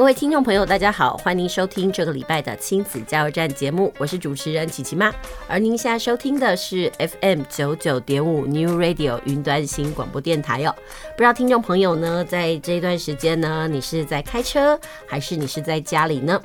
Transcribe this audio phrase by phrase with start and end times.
[0.00, 5.12] 各位听众朋友，大家好，欢迎收听这个礼拜的亲子加油站节目，我是主持人琪琪妈。
[5.46, 10.74] 而您现在收听的是 FM 九九点五 New Radio 云端新广播电台哦。
[11.14, 16.40] 不知道听众朋友呢，在这一段时间呢，你是在开车，还是你是在家里呢？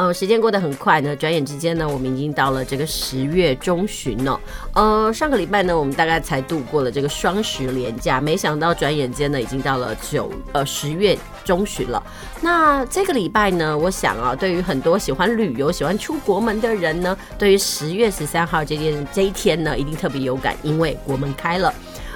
[0.00, 4.40] 呃，时间过得很快呢，转眼之间呢，我们已经到了这个十月中旬了。
[4.72, 12.02] 呃，上个礼拜呢，我们大概才度过了这个双十连假，没想到转眼间呢，已经到了九呃十月中旬了。
[12.40, 21.70] 那这个礼拜呢，我想啊，对于很多喜欢旅游、喜欢出国门的人呢，对于十月十三号这件这一天呢，一定特别有感，因为国门开了。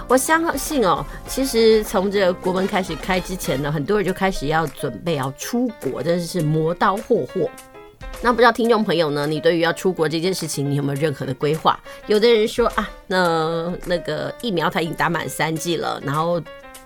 [0.09, 7.51] 我相信哦，其实从这个国门开始开之前呢，很多人就开始要准备要出国，真的是磨刀霍霍。
[8.25, 11.79] 那不知道听众朋友呢，你对于要出国这件事情，你有没有任何的规划？
[12.07, 16.41] 有的人说啊，那那个疫苗他已经打满三剂了，然后。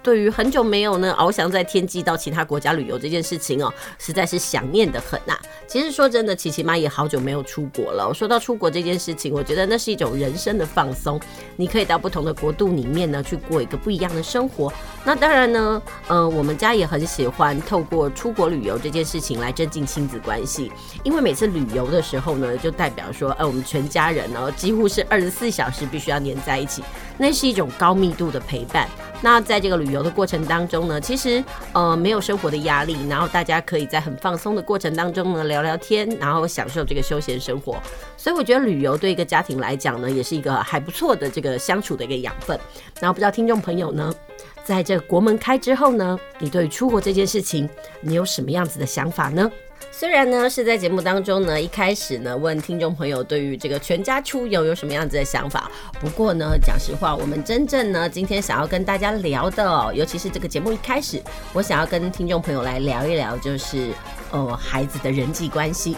[0.09, 8.11] 对于很久没有呢翱翔在天际到其他国家旅游这件事情哦，实在是想念得很呐、其实说真的，琪琪妈也好久没有出国了。
[8.15, 11.21] 说到出国这件事情，我觉得那是一种人生的放松。
[11.57, 14.73] 你可以到不同的国度里面呢，去过一个不一样的生活。
[15.05, 20.73] 那当然呢，呃，我们家也很喜欢透过出国旅游这件事情来增进亲子关系。
[21.03, 26.83] 因为每次旅游的时候呢，就代表说，呃，我们全家人呢几乎是二十四小时必须要黏在一起，
[27.19, 28.89] 那是一种高密度的陪伴。
[29.21, 37.77] 那在这个旅游的过程当中呢，其实呃没有生活的压力，然后大家可以在很放松的过程当中呢聊聊天，然后享受这个休闲生活。
[38.17, 42.57] 所以我觉得旅游对一个家庭来讲呢，也是一个还不错的这个相处的一个养分。
[43.01, 44.15] 然后不知道听众朋友呢，
[44.63, 47.69] 在这个国门开之后呢，你对出国这件事情，
[48.01, 49.51] 你有什么样子的想法呢？
[49.91, 55.71] 虽然呢是在节目当中呢，一开始呢问听众朋友对于这个全家出游有什么样子的想法。
[56.01, 61.21] 不过呢，讲实话，我们真正呢今天想要跟大家聊的哦，尤其是这个节目一开始，
[61.53, 63.91] 我想要跟听众朋友来聊一聊，就是
[64.31, 65.97] 呃孩子的人际关系。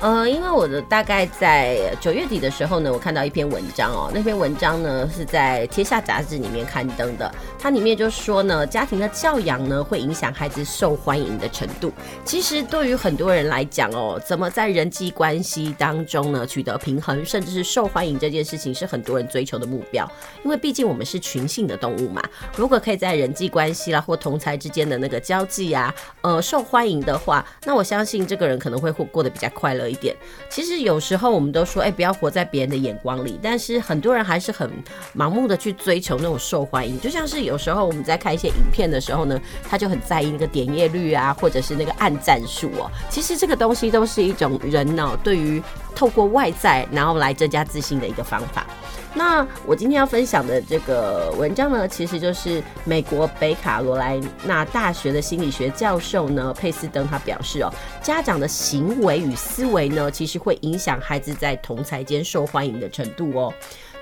[0.00, 7.28] 呃，因为我的大概在九月底的时候呢，我看到一篇文章哦，那篇文章呢是在《天下》杂志里面刊登的，
[7.58, 11.92] 它里面就说呢，家庭的教养呢会影响孩子受欢迎的程度。
[12.24, 20.08] 其实对于很多人来讲哦，怎么在人际关系当中呢取得平衡，甚至是受欢迎这件事情，是很多人追求的目标。
[20.44, 22.22] 因为毕竟我们是群性的动物嘛，
[22.56, 30.14] 如果可以在人际关系啦或同才之间的那个交际啊，呃，受欢迎的话，那我相信这个人可能会过过得比较快乐一点，
[30.48, 33.38] 其实有时候我们都说，哎、不要活在别人的眼光里。
[33.42, 34.70] 但是很多人还是很
[35.16, 42.90] 盲目的去追求那种受欢迎，就像是有时候我们在看一些影片的时候呢，他就很在意那个点阅率啊，或者是那个按赞数哦。
[43.08, 45.62] 其实这个东西都是一种人呢、对于
[45.94, 48.66] 透过外在然后来增加自信的一个方法。
[49.14, 63.52] 那我今天要分享的这个文章呢，其实就是美国北卡罗来纳大学的心理学教授呢，佩斯登他表示哦，家长的行为与思维呢，其实会影响孩子在同才间受欢迎的程度哦。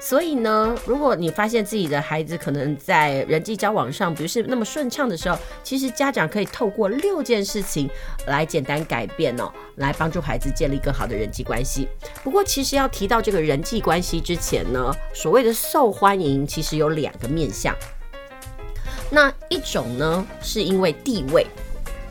[0.09, 7.91] 所以呢，如果你发现自己的孩子可能在人际交往上不是那么顺畅的时候，其实家长可以透过六件事情
[8.29, 11.89] 来简单改变哦，来帮助孩子建立更好的人际关系。
[12.23, 17.75] 不过，其实要提到这个人际关系之前呢，所谓的受欢迎其实有两个面向。
[19.11, 21.45] 那一种呢，是因为地位，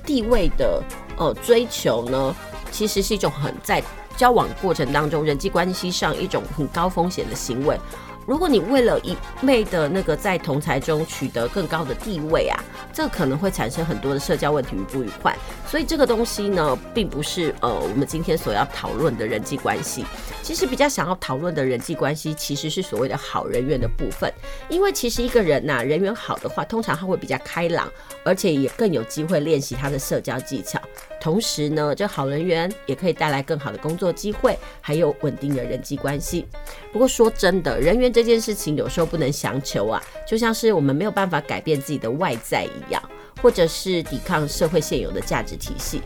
[0.06, 0.84] 地位的
[1.16, 2.36] 呃追求呢，
[2.72, 3.82] 其实是一种很在。
[4.18, 7.80] 交往过程当中，人际关系上一种很高风险的行为。
[8.26, 12.58] 如果你为了一昧的那个在同才中取得更高的地位啊，
[12.92, 15.38] 这可能会产生很多的社交问题与不愉快。
[15.68, 20.04] 所以这个东西呢，并不是呃我们今天所要讨论的人际关系。
[20.42, 24.32] 其实比较想要讨论的人际关系，其实是所谓的好人缘的部分。
[24.70, 27.92] 因为其实一个人呐、人缘好的话，通常他会比较开朗，
[28.24, 30.80] 而且也更有机会练习他的社交技巧。
[31.20, 36.48] 同时呢，这好人缘也可以带来更好的工作机会，还有稳定的人际关系。
[36.94, 43.04] 不过说真的，人缘这件事情有时候不能强求啊，就像是我们没有办法改变自己的外在一样，
[43.42, 46.02] 或者是抵抗社会现有的价值体系。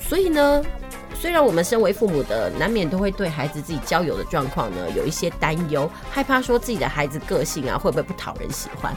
[0.00, 0.60] 所以呢，
[1.14, 8.92] 虽然我们身为父母的，难免都会对孩子自己交友的状况呢有一些担忧，害怕说自己的孩子个性啊会不会不讨人喜欢。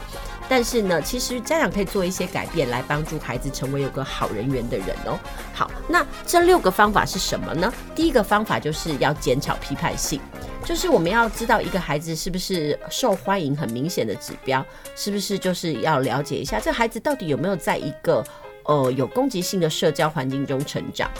[0.48, 5.16] 但是呢，其实家长可以做一些改变，来帮助孩子成为有个好人缘的人哦。
[5.54, 7.72] 好，那这六个方法是什么呢？
[7.94, 10.20] 第一个方法就是要减少批判性。
[10.64, 14.64] 就是我们要知道一个孩子是不是受欢迎，很明显的指标，
[14.94, 18.22] 是不是就是要了解一下这孩子到底有没有在一个
[18.64, 21.10] 呃有攻击性的社交环境中成长。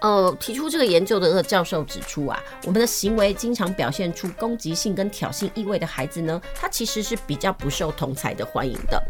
[0.00, 9.02] 呃，提出这个研究的教授指出啊，我们的行为经常表现出攻击性跟挑衅意味的孩子呢，他其实是比较不受同侪的欢迎的。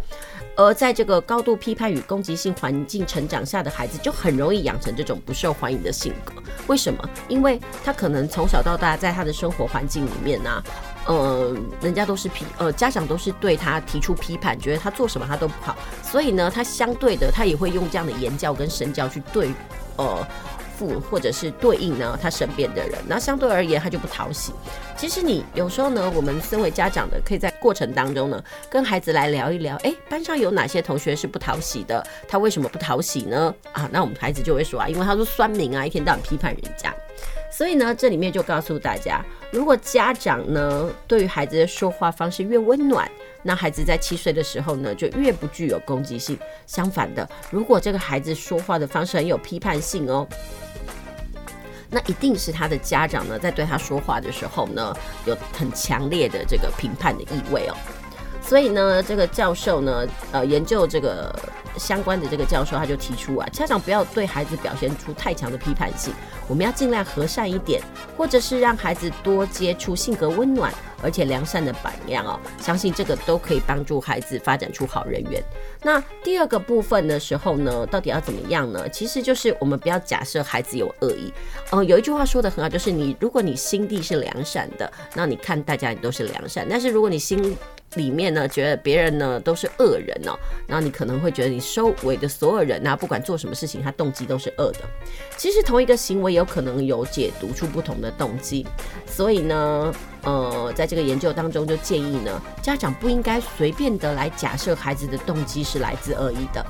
[0.56, 6.34] 而在这个高度批判与攻击性环境成长下的孩子，就很容易养成这种不受欢迎的性格。
[6.66, 7.02] 为什么？
[7.28, 10.64] 因为他可能从小到大在他的生活环境里面呢、啊，
[11.06, 19.50] 呃，人家都是批，呃，家长都是对他提出批判，觉得他做什么他都不好，所以呢，他相对的他也会用这样的言教跟身教去对，
[19.96, 20.26] 呃。
[20.88, 24.52] 或者是对应呢，他身边的人，那相对而言他就不讨喜。
[24.96, 32.06] 其实你有时候呢，我们身为家长的，可以在过程当中呢，跟孩子来聊一聊，诶，班上有哪些同学是不讨喜的？
[32.28, 33.54] 他为什么不讨喜呢？
[33.72, 36.94] 啊，那我们孩子就会说啊，因为他说酸民啊，一天到晚批判人家。
[37.50, 43.10] 所以呢，这里面就告诉大家，如果家长呢，对于孩子的说话方式越温暖，
[43.42, 46.38] 那孩子在七岁的时候呢，就越不具有攻击性。
[46.66, 50.26] 相反的，如果这个孩子说话的方式很有批判性哦。
[51.90, 54.94] 那一定是他的家长呢，在对他说话的时候呢，
[55.26, 57.76] 有很强烈的这个评判的意味哦。
[58.50, 61.32] 所以呢，这个教授呢，呃，研究这个
[61.76, 66.12] 相关的这个教授，他就提出啊，家长不要对孩子表现出太强的批判性，
[66.48, 67.80] 我们要尽量和善一点，
[68.16, 72.40] 或者是让孩子多接触性格温暖而且良善的榜样哦。
[72.60, 75.40] 相信这个都可以帮助孩子发展出好人缘。
[75.80, 78.88] 那第二个部分的时候呢，到底要怎么样呢？
[78.88, 81.32] 其实就是我们不要假设孩子有恶意。
[81.70, 87.56] 嗯，有一句话说得很好，就是你如果你心地是良善的，那你看大家你都是良善，但是如果你心
[87.94, 94.80] 里面呢，觉得别人呢都是恶人哦，然后你可能会觉得你周围的所有人啊，不管做什么事情，他动机都是恶的。
[95.36, 98.66] 其实同一个行为有可能有解读出不同的动机，
[99.06, 99.92] 所以呢，
[100.22, 106.64] 呃，在这个研究当中就建议呢，家长不应该随便的来假设孩子的动机是来自恶意的。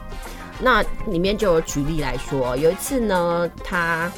[0.58, 4.11] 那里面就有举例来说，有一次呢，他。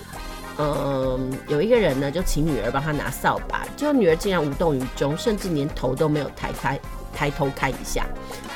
[0.59, 6.79] 嗯，有一个人呢，就请女儿帮他拿扫把，结果女儿竟然无动于衷，甚至连头都没有抬开，
[7.13, 8.07] 抬头看一下。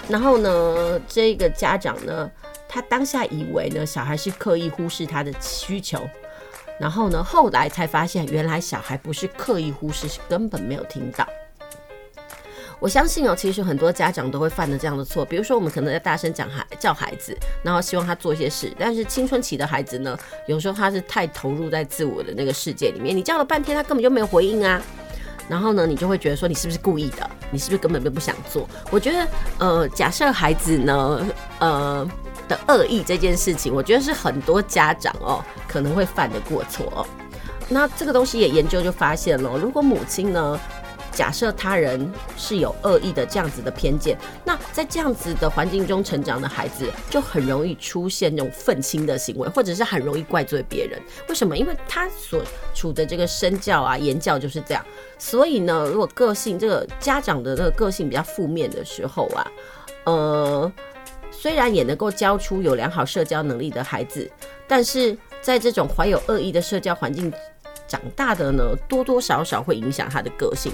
[0.08, 2.30] 然后呢，这个家长呢，
[2.68, 6.08] 他当下以为呢，小孩是刻意忽视他的需求，
[6.78, 11.26] 然后呢，后来才发现，原来小孩不是刻意忽视，是根本没有听到。
[12.78, 24.80] 我相信哦，其实很多家长都会犯的这样的错，比如说我们可能在大声讲孩叫孩子，然后希望他做一些事，但是青春期的孩子呢，有时候他是太投入在自我的那个世界里面，你叫了半天他根本就没有回应啊，
[25.48, 28.68] 然后呢，你就会觉得说你是不是故意的，你是不是根本就不想做？
[28.90, 29.26] 我觉得
[29.58, 31.26] 呃，假设孩子呢
[31.58, 32.08] 呃
[32.48, 37.06] 的恶意这件事情，我觉得是很多家长哦可能会犯的过错哦。
[37.68, 40.58] 那这个东西也研究就发现了，如果母亲呢，
[41.16, 51.00] 假设他人是有恶意的这样子的偏见，那在这样子的环境中成长的孩子，就很容易出现那种愤青的行为，或者是很容易怪罪别人。
[51.26, 51.56] 为什么？
[51.56, 52.42] 因为他所
[52.74, 54.84] 处的这个身教啊、言教就是这样。
[55.18, 59.50] 所以呢，如果个性这个家长的这个个性比较负面的时候啊，
[60.04, 60.70] 呃，
[61.30, 64.30] 虽然也能够教出有良好社交能力的孩子，
[64.68, 67.32] 但是在这种怀有恶意的社交环境
[67.88, 70.70] 长大的呢，多多少少会影响他的个性。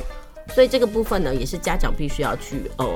[0.55, 2.87] 所以这个部分呢，也是家长必须要去呃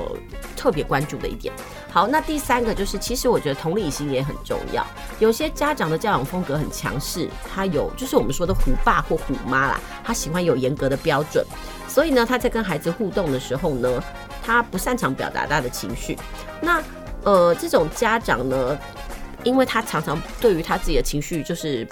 [0.55, 1.53] 特别关注的一点。
[1.89, 4.85] 好，那第三个就是，其实我觉得同理心也很重要。
[5.17, 11.43] 有些家长的教养风格很强势，他有就是我们说的虎爸或虎妈啦，他喜欢有严格的标准，
[11.87, 14.03] 所以呢，他在跟孩子互动的时候呢，
[14.43, 16.15] 他不擅长表达他的情绪。
[16.61, 16.81] 那
[17.23, 18.77] 呃，这种家长呢，
[19.43, 21.87] 因为他常常对于他自己的情绪就是。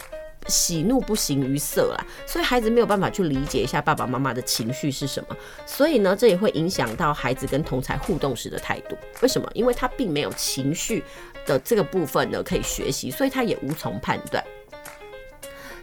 [0.47, 5.35] 喜怒不形于色啦，所以孩子没有办法去理解一下爸爸妈妈的情绪是什么，
[5.65, 8.97] 所以呢，这也会影响到孩子跟同侪互动时的态度。
[9.21, 9.49] 为什么？
[9.53, 11.03] 因为他并没有情绪
[11.45, 14.43] 的这个部分呢可以学习，所以他也无从判断。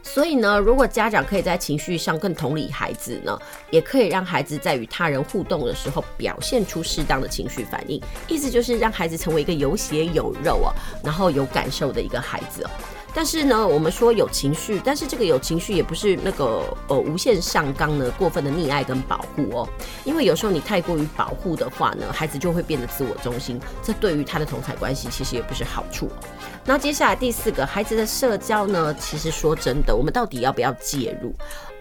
[0.04, 3.38] 所以呢，如果家长可以在情绪上更同理孩子呢，
[3.71, 8.02] 也可以让孩子在与他人互动的时候表现出适当的情绪反应。
[8.26, 12.71] 意思就是让孩子成为一个有血有肉啊，然后有感受的一个孩子哦。
[13.14, 19.69] 但是呢，我们说有情绪，但是这个有情绪也不是那个呃无限上纲的，过分的溺爱跟保护哦。
[20.04, 26.11] 因为有时候你太过于保护的话呢，孩子就会变得自我中心，这对于他的同侪关系其实也不是好处。
[26.64, 31.35] 那接下来第四个，孩子的社交呢，其实说真的，我们到底要不要介入？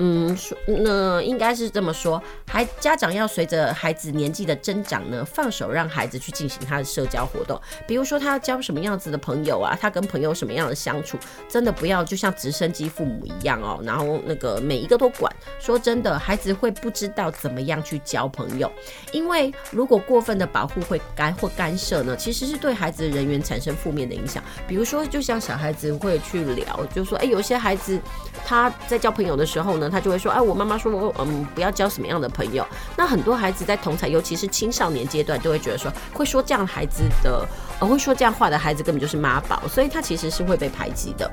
[0.03, 7.61] 嗯，说那应该是这么说，孩家长要随着孩子年纪的增长呢，放手让孩子去进行他的社交活动。
[7.87, 15.31] 比如说他要交什么样子的朋友啊，他跟朋友什么样的相处，真的不要就像直升机父母一样哦，然后那个每一个都管。
[15.59, 18.71] 说真的，孩子会不知道怎么样去交朋友，
[19.11, 24.43] 因为如果过分的保护会干或干涉呢，其实是对孩子的人缘产生负面的影响。
[24.67, 27.99] 比如说，就像小孩子会去聊，就说，哎，有些孩子
[28.43, 32.65] 他在交朋友的时候呢，他就会说，哎，我妈妈说我嗯不要交什么样的朋友。
[32.95, 37.45] 那很多孩子在同侪，尤其是青少年阶段，都会觉得说，会说这样孩子的，
[37.79, 41.29] 呃，会说这样话的孩子根本就是妈宝，所以他其实是会被排挤的。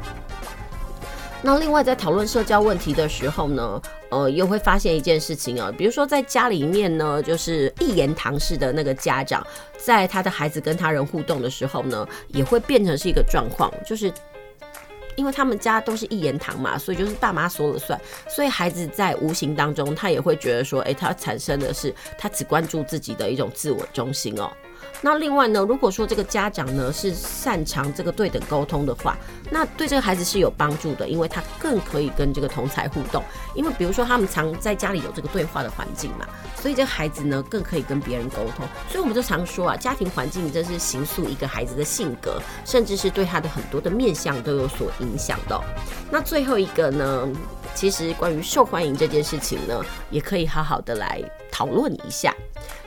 [1.40, 9.46] 那另外在讨论社交问题的时候呢，呃，又会发现一件事情啊，比如说在家里面呢，就是一言堂式的那个家长，
[9.76, 14.12] 在他的孩子跟他人互动的时候呢，也会变成是一个状况，就是
[15.18, 24.48] 因为他们家都是一言堂嘛，所以就是爸妈说了算，所以孩子在无形当中，他也会觉得说，诶，他产生的是他只关注自己的一种自我中心哦。
[25.00, 29.16] 那另外呢，如果说这个家长呢是擅长这个对等沟通的话，
[29.50, 33.22] 那对这个孩子是有帮助的，因为他更可以跟这个同才互动。
[33.54, 36.26] 因为比如说他们常在家里有这个对话的环境嘛，
[36.60, 38.66] 所以这个孩子呢更可以跟别人沟通。
[38.88, 45.60] 所以我们就常说啊，家庭环境真是形塑一个孩子的性格，甚至是对他的很多的面相都有所影响的。
[46.10, 47.28] 那最后一个呢，
[47.78, 49.80] 其实关于受欢迎这件事情呢，
[50.10, 52.34] 也可以好好的来讨论一下，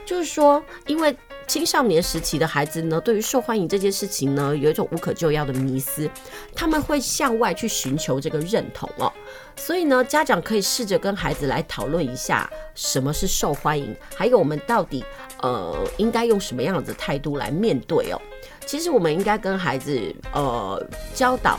[0.04, 1.16] 就是说，因为。
[1.48, 6.08] 青少年时期的孩子呢，对于受欢迎这件事情呢，有一种无可救药的迷思，
[6.54, 9.12] 他们会向外去寻求这个认同哦。
[9.56, 15.04] 所以呢，家长可以试着跟孩子来讨论一下什么是受欢迎，还有我们到底
[15.42, 18.22] 呃应该用什么样的态度来面对哦。
[18.64, 20.00] 其实我们应该跟孩子
[20.32, 20.80] 呃
[21.12, 21.58] 教导。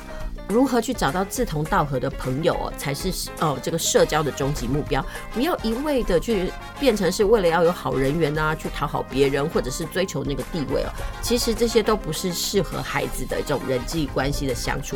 [0.50, 5.04] 如何去找到志同道合的朋友哦，才是哦这个社交的终极目标。
[5.34, 10.90] 不要一味的去变成是为了要有好人缘啊，去讨好别人，或者是追求那个地位哦。
[11.22, 14.96] 其实这些都不是适合孩子的一种人际关系的相处。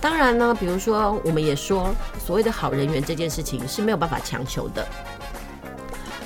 [0.00, 4.86] 当然呢，比如说我们也说，所谓的好人缘这件事情是没有办法强求的。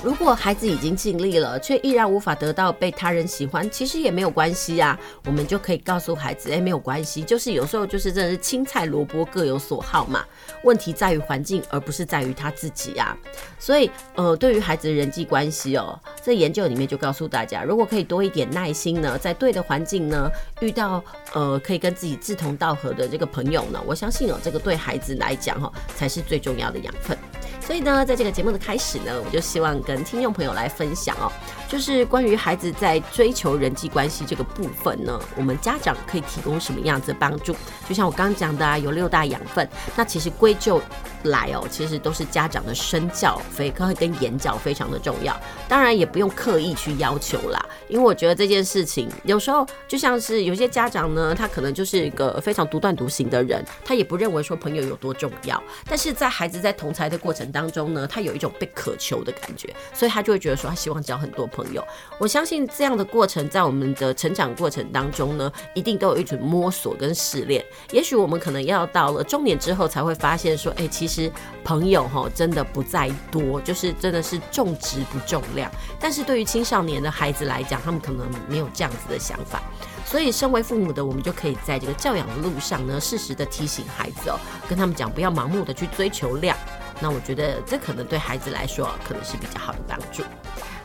[0.02, 4.98] 如果孩子已经尽力了，却依然无法得到被他人喜欢，其实也没有关系啊。
[5.26, 10.24] 我们就可以告诉孩子，哎，没有关系，就是有时候就是真的是青菜萝卜各有所好嘛。
[10.64, 13.16] 问题在于环境，而不是在于他自己啊。
[13.60, 20.28] 所以，呃，对于孩子的人际关系哦，这研究里面就告诉大家，如果可以多一点耐心呢，在对的环境呢，
[20.60, 27.16] 遇到呃可以跟自己志同道合的这个朋友呢，我相信哦，这个对孩子来讲哈，才是最重要的养分。
[27.60, 31.30] 所以呢，在这个节目的开始呢，我就希望跟听众朋友来分享哦，
[31.72, 37.56] 就是关于孩子在追求人际关系这个部分呢，我们家长可以提供什么样子的帮助？
[37.88, 40.82] 就像我刚刚讲的啊，有六大养分，那其实归咎
[41.22, 45.34] 来哦，其实都是家长的身教非跟跟言教非常的重要。
[45.66, 61.61] 当然也不用刻意去要求啦，因为我觉得这件事情有时候就像是有些家长呢，他可能就是一个非常独断独行的人，他也不认为说朋友有多重要，但是在孩子在同才的过程当中呢，他有一种被渴求的感觉，所以他就会觉得说他希望交很多朋友。
[61.62, 61.86] 朋友
[62.18, 67.64] 我相信这样的过程在我们的成长过程当中呢，一定都有一种摸索跟试炼。
[67.90, 71.30] 也许我们可能要到了中年之后才会发现说，哎，其实
[71.64, 75.70] 朋友哈真的不在多，就是真的是重质不重量。
[76.00, 79.62] 但是对于青少年的孩子来讲，他们可能没有这样子的想法。
[80.04, 84.38] 所以身为父母的我们就可以在这个教养的路上呢，适时的提醒孩子哦，
[84.68, 86.56] 跟他们讲不要盲目的去追求量。
[87.00, 90.22] 那我觉得这可能对孩子来说可能是比较好的帮助。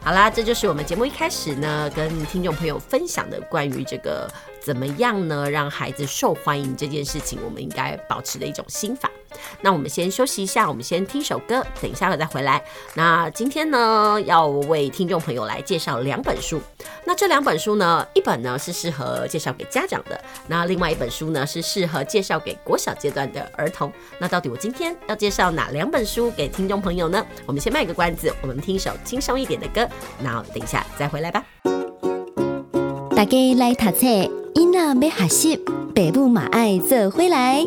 [0.08, 4.26] 好啦，这就是我们节目一开始呢，跟听众朋友分享的关于这个
[4.62, 9.10] 怎么样呢，让孩子受欢迎这件事情，我们应该保持的一种心法。
[9.62, 12.64] 那我们先休息一下，我们先听首歌，等一下我再回来。
[12.96, 16.60] 那今天呢，要为听众朋友来介绍两本书。
[17.06, 23.92] 那这两本书呢，一本呢是适合介绍给家长的，那另外一本书呢是适合介绍给国小阶段的儿童。
[24.18, 27.24] 那到底我今天要介绍哪两本书给听众朋友呢？
[27.46, 29.88] 我们先卖个关子，我们听一首轻松一点的歌，
[30.20, 31.44] 那等一下再回来吧。
[33.16, 34.08] 大家来读册，
[34.58, 35.56] 囡仔要学习，
[35.94, 37.64] 爸母嘛爱做回来。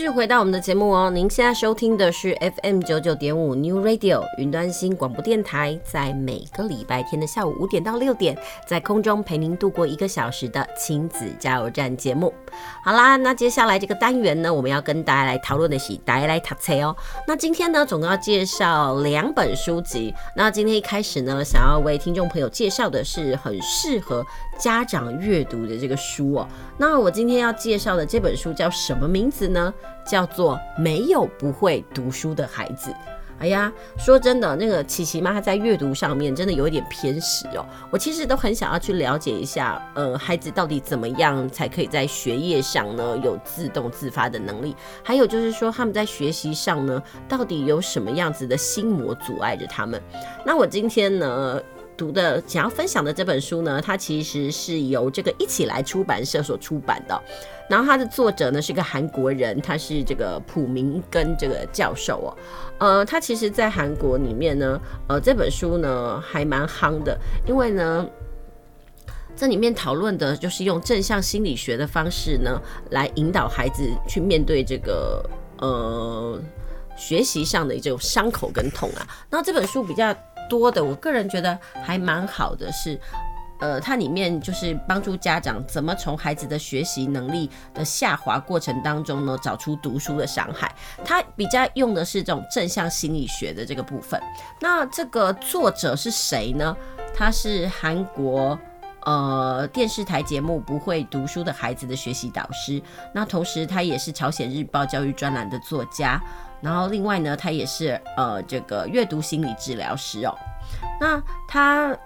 [0.00, 8.34] 续回到我们的节目哦，您现在收听的是 FM 九九点五 New Radio 云端新广播电台，在每个礼拜天的下午五点到六点，
[8.66, 12.32] 在空中陪您度过一个小时的亲子加油站节目。
[12.82, 16.96] 好啦，那接下来这个单元呢，我们要跟大家来讨论的是大家来读册哦。
[17.28, 20.14] 那今天呢，总共要介绍两本书籍。
[20.34, 24.24] 那今天一开始呢，想要为听众朋友介绍的是很适合
[24.60, 26.46] 家长阅读的这个书哦。
[26.76, 29.72] 那我今天要介绍的这本书叫什么名字呢？
[30.06, 32.94] 叫做没有不会读书的孩子。
[33.38, 37.64] 哎呀，说真的，那个琪琪妈在阅读上面真的有一点偏食哦。
[37.90, 44.76] 我其实都很想要去了解一下，呃，孩子到底怎么样才可以在学业上呢有自动自发的能力？
[45.02, 49.98] 还有就是说他们在学习上呢，到底有什么样子的心魔阻碍着他们？
[50.44, 51.58] 那我今天呢，
[52.00, 57.22] 读的想要分享的这本书呢，它其实是由这个一起来出版社所出版的。
[57.68, 62.28] 然后它的作者呢是个韩国人，他是这个朴明根这个教授哦。
[62.78, 68.08] 呃，他其实在韩国里面呢，呃，这本书呢还蛮夯的，因为呢，
[69.36, 75.22] 这里面讨论的就是用正向心理学的方式呢来引导孩子去面对这个
[75.58, 76.40] 呃
[76.96, 79.06] 学习上的这种伤口跟痛啊。
[79.28, 80.16] 那这本书比较。
[80.50, 83.00] 多的，我个人觉得还蛮好的是，
[83.60, 90.74] 呃，它里面就是帮助家长怎么从孩子的学习能力的下滑过程当中呢，找出读书的伤害。
[91.04, 94.20] 它比较用的是这种正向心理学的这个部分。
[94.60, 96.76] 那这个作者是谁呢？
[97.14, 98.58] 他是韩国
[99.04, 102.80] 呃电视台节目《不会读书的孩子》的学习导师。
[103.14, 106.20] 那同时他也是朝鲜日报教育专栏的作家。
[106.60, 110.34] 然后另外呢，他也是呃这个阅读心理治疗师哦。
[111.00, 111.96] 那他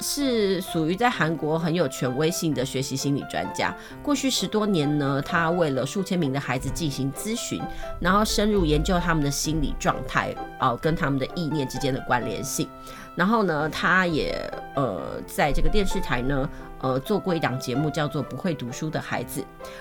[0.00, 3.74] 是属于在韩国很有权威性的学习心理专家。
[4.02, 7.60] 过去十多年呢，他为了数千名的孩子进行咨询，
[8.00, 12.68] 然后深入研究他们的心理状态哦，跟他们的意念之间的关联性。
[13.14, 16.48] 然后呢，他也呃在这个电视台呢。
[16.84, 19.40] 呃，做过一档节目，叫做《不会读书的孩子》，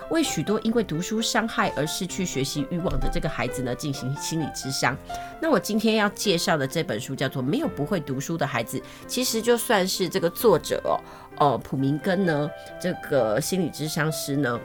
[0.10, 4.98] 为许多因为读书伤害而失去学习欲望的这个孩子呢，进行心理智商。
[5.41, 10.95] 那我今天要介绍的这本书叫做《没有不会读书的孩子》，其实就算是这个作者哦，
[11.39, 14.57] 哦，朴明根呢，这个心理咨商师呢，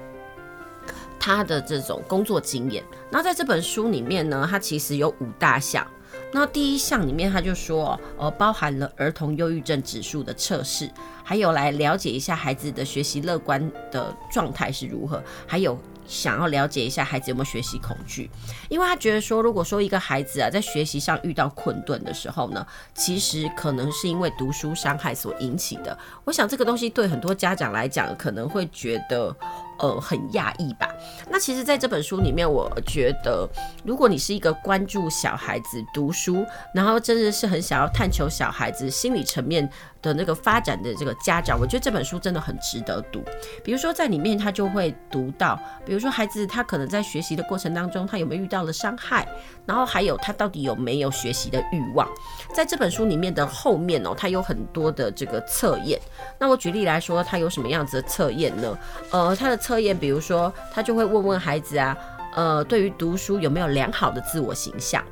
[1.18, 2.84] 他的这种工作经验。
[3.10, 5.84] 那在这本书里面呢，他其实有五大项。
[6.32, 10.90] 那第一项里面，他就说，呃，包含了儿童忧郁症指数的测试，
[11.28, 15.78] 还有来了解一下孩子的学习乐观的状态是如何，还有。
[16.06, 18.30] 想要了解一下孩子有没有学习恐惧，
[18.70, 25.98] 因为他觉得说，如果说一个孩子啊在学习上遇到困顿的时候呢，其实可能是因为读书伤害所引起的。
[26.24, 29.36] 我想这个东西对很多家长来讲可能会觉得
[29.78, 30.88] 呃很讶异吧。
[31.28, 33.46] 那其实在这本书里面，我觉得
[33.84, 39.68] 如果你是一个关注小孩子读书，然后真的是很想要探求小孩子心理层面
[40.00, 43.22] 的那个发展的这个家长，我觉得这本书真的很值得读。
[43.62, 45.98] 比如说在里面他就会读到，比如。
[45.98, 49.26] 比如说，孩子他可能在学习的过程当中，他有没有遇到了伤害？
[49.66, 52.08] 然后还有他到底有没有学习的欲望？
[52.54, 56.00] 在这本书里面的后面哦，他有很多的这个测验。
[56.38, 58.78] 那我举例来说，他有什么样子的测验呢？
[59.10, 61.94] 呃，他的测验，比如说，他就会问问孩子啊，
[62.34, 65.04] 呃，对于读书有没有良好的自我形象？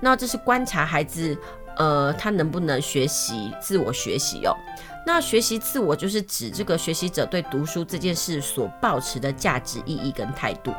[0.00, 1.38] 那这是观察孩子，
[1.76, 4.52] 呃，他能不能学习自我学习哦。
[5.06, 10.74] 那学习自我就是指这个学习者对读书这件事所抱持的价值意义跟态度。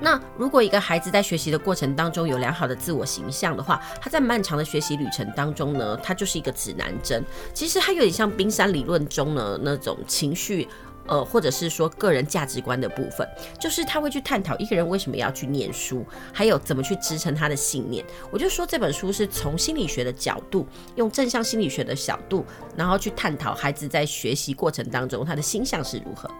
[0.00, 7.22] 那如果一个孩子在学习的过程当中有良好的自我形象的话，他在漫长的学习旅程当中呢，他就是一个指南针。
[7.54, 10.66] 其实他有点像冰山理论中呢那种情绪。
[11.08, 13.26] 呃，或者是说个人价值观的部分，
[13.58, 18.04] 就是他会去探讨一个人为什么要去念书，还有怎么去支撑他的信念。
[18.30, 20.66] 我就说这本书是从心理学的角度，
[20.96, 22.44] 用正向心理学的角度，
[22.76, 26.30] 然后去探讨孩子在学习过程当中他的心象是如何。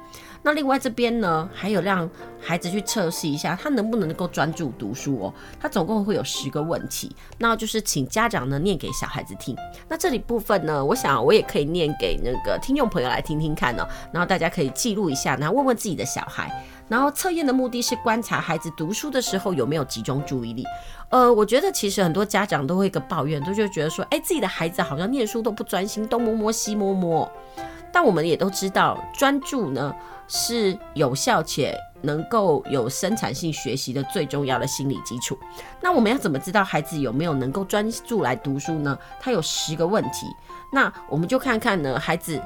[0.42, 2.08] 那另外这边呢，还有让
[2.40, 5.34] 孩子去测试一下他能不能够专注读书哦。
[5.60, 9.56] 他总共会有十个问题，那就是请家长呢念给小孩子听。
[9.88, 13.86] 那这里部分呢，我想我也可以念给那个听众朋友来听听看哦。
[14.12, 16.64] 然后大家可以记录一下，然后问问自己的小孩。
[16.88, 20.64] 然后测验的目的是观察孩子读书的时候有没有集中注意力。
[21.10, 27.30] 呃，我觉得其实很多家长都会一个抱怨，都就觉得说，哎，自己的孩子好像念书都不专心，东摸摸西摸摸。
[27.92, 29.94] 但我们也都知道，专注呢。
[30.30, 35.38] 是有效且能够有生产性学习的最重要的心理基础。
[35.80, 38.98] 那我们要怎么知道孩子有没有能够专注来读书呢？
[39.18, 40.26] 他有十个问题。
[40.70, 42.38] 那我们就看看呢，孩子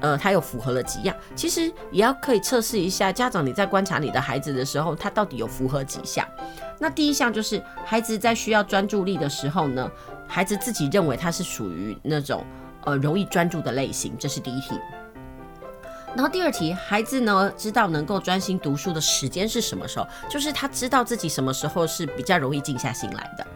[0.00, 3.10] 呃，他有符合了几样，其实也要可以测试一下。
[3.10, 6.28] 家长你在观察你的孩子的时候，他到底有符合几项？
[6.78, 9.90] 那第一项就是孩子在需要专注力的时候呢，
[10.28, 12.44] 孩子自己认为他是属于那种
[12.84, 14.78] 呃容易专注的类型，这是第一题。
[16.14, 23.46] 然后第二题，孩子呢知道能够专心读书的时间是什么时候，就是他知道自己什么时候是比较容易静下心来的。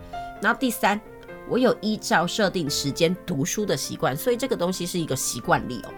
[0.41, 1.01] 然后第三，
[1.49, 5.91] 我有依照设定时间读书的习惯，所以这个东西是一个习惯力哦。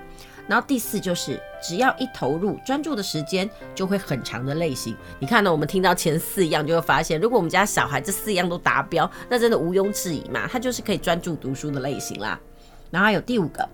[0.48, 4.96] 然后第四就是，只要一投入专注的时间就会很长的类型。
[5.18, 5.50] 你看呢？
[5.50, 12.40] 我们听到前四样就会发现，如果我们家小孩这四样都达标，那真的毋庸置疑嘛，他就是可以专注读书的类型啦。
[12.90, 13.68] 然后还有第五个，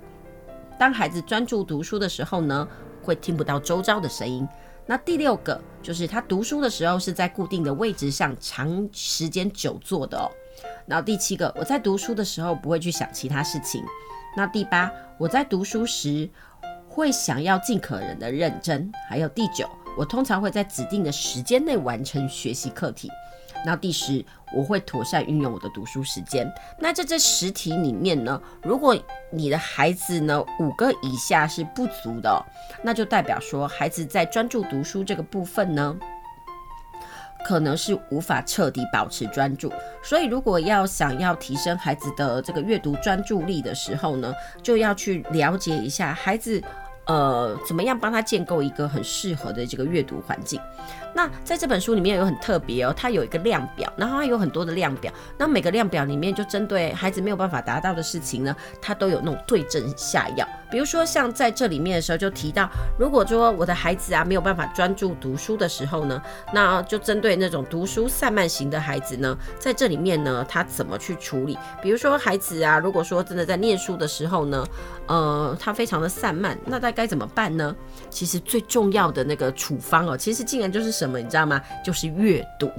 [0.78, 2.66] 当孩子专注读书的时候呢，
[3.02, 4.46] 会听不到周遭的声音。
[4.86, 10.30] 那第六个就是他读书的时候是在固定的位置上长时间久坐的哦。
[10.86, 13.82] 然后第七个，我在读书的时候不会去想其他事情。
[14.36, 16.28] 那第八，我在读书时。
[16.94, 23.10] 会想要尽可能的认真，还有第九，我通常会在指定的时间内完成学习课题。
[23.64, 26.52] 那第十，我会妥善运用我的读书时间。
[26.80, 28.96] 那在这十题里面呢，如果
[29.30, 32.44] 你的孩子呢五个以下是不足的，
[32.82, 35.96] 那就代表说孩子在专注读书这个部分呢，
[37.46, 46.60] 可能是无法彻底保持专注，所以如果要想要提升孩子的这个阅读专注力的时候呢，就要去了解一下孩子，
[47.06, 50.60] 呃，怎么样帮他建构一个很适合的这个阅读环境。
[51.14, 60.46] 那在这本书里面有很特别哦，它有一个量表，然后它有很多的量表，那每个量表里面就针对孩子没有办法达到的事情呢，它都有那种对症下药。
[60.70, 66.22] 比如说像在这里面的时候就提到，如果说我的孩子啊没有办法专注读书的时候呢，
[66.52, 71.58] 那就针对那种读书散漫型的孩子呢，在这里面呢，他怎么去处理？
[71.82, 74.66] 比如说孩子啊，如果说真的在念书的时候呢，
[75.06, 77.76] 呃，他非常的散漫，那他该怎么办呢？
[78.08, 81.60] 其实最重要的那个处方哦，其实竟然就是什么，你知道吗？
[81.84, 82.70] 就是阅读。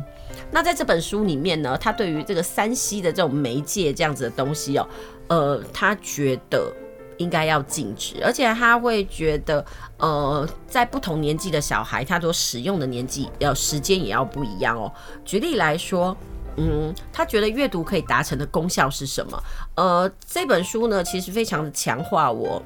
[0.52, 4.88] 那在这本书里面呢，他对于这个 3C 的这种媒介这样子的东西哦，
[5.28, 6.74] 呃，他觉得。
[7.20, 9.64] 应该要禁止，而且他会觉得，
[9.98, 14.92] 呃，在不同年纪的小孩，他所使用的年纪要时间也要不一样哦。
[15.24, 16.18] 举例来说，
[16.58, 19.44] 嗯，他觉得阅读可以达成的功效是什么？
[19.76, 22.62] 呃，这本书呢，其实非常的强化我，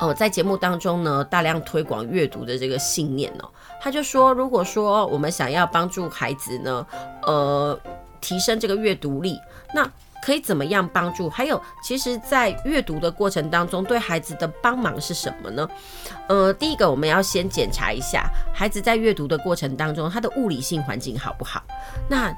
[0.00, 3.48] 呃，在节目当中呢，大量推广阅读的这个信念哦。
[3.78, 6.86] 他就说，如果说我们想要帮助孩子呢，
[7.26, 7.78] 呃，
[8.18, 9.38] 提升这个阅读力，
[9.74, 9.86] 那
[10.22, 11.28] 可以怎么样帮助？
[11.28, 15.68] 还有，其实，在阅读的过程当中，对孩子的帮忙是什么呢？
[16.28, 21.62] 呃，第一个，我们要先检查一下孩子在阅读的过程当中，他的物理性环境好不好？
[22.08, 22.34] 那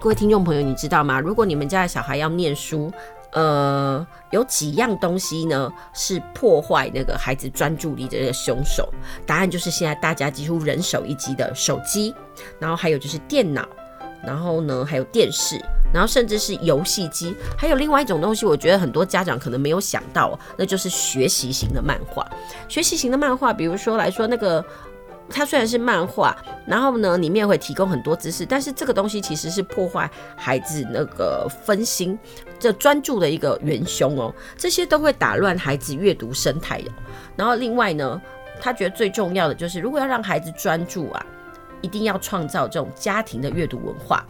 [0.00, 1.18] 各位听众朋友，你知道吗？
[1.18, 2.92] 如果你们家的小孩要念书，
[3.32, 8.88] 呃，有几样东西呢是破坏那个孩子专注力的凶手？
[9.26, 12.14] 答案就是现在大家几乎人手一机的手机，
[12.58, 13.68] 然后还有就是电脑，
[14.24, 15.60] 然后呢，还有电视。
[15.90, 22.30] 然后甚至是游戏机，还有另外一种东西，我觉得很多家长可能没有想到，那就是学习型的漫画。
[22.68, 24.62] 学习型的漫画，比如说来说那个，
[25.30, 26.36] 它虽然是漫画，
[26.66, 32.18] 然后呢里面会提供很多知识，但是这个东西其实是破坏孩子那个分心、
[32.58, 34.34] 这专注的一个元凶哦。
[34.56, 36.90] 这些都会打乱孩子阅读生态的。
[37.36, 38.20] 然后另外呢，
[38.60, 41.26] 他觉得最重要的就是，如果要让孩子专注啊，
[41.80, 44.26] 一定要创造这种家庭的阅读文化。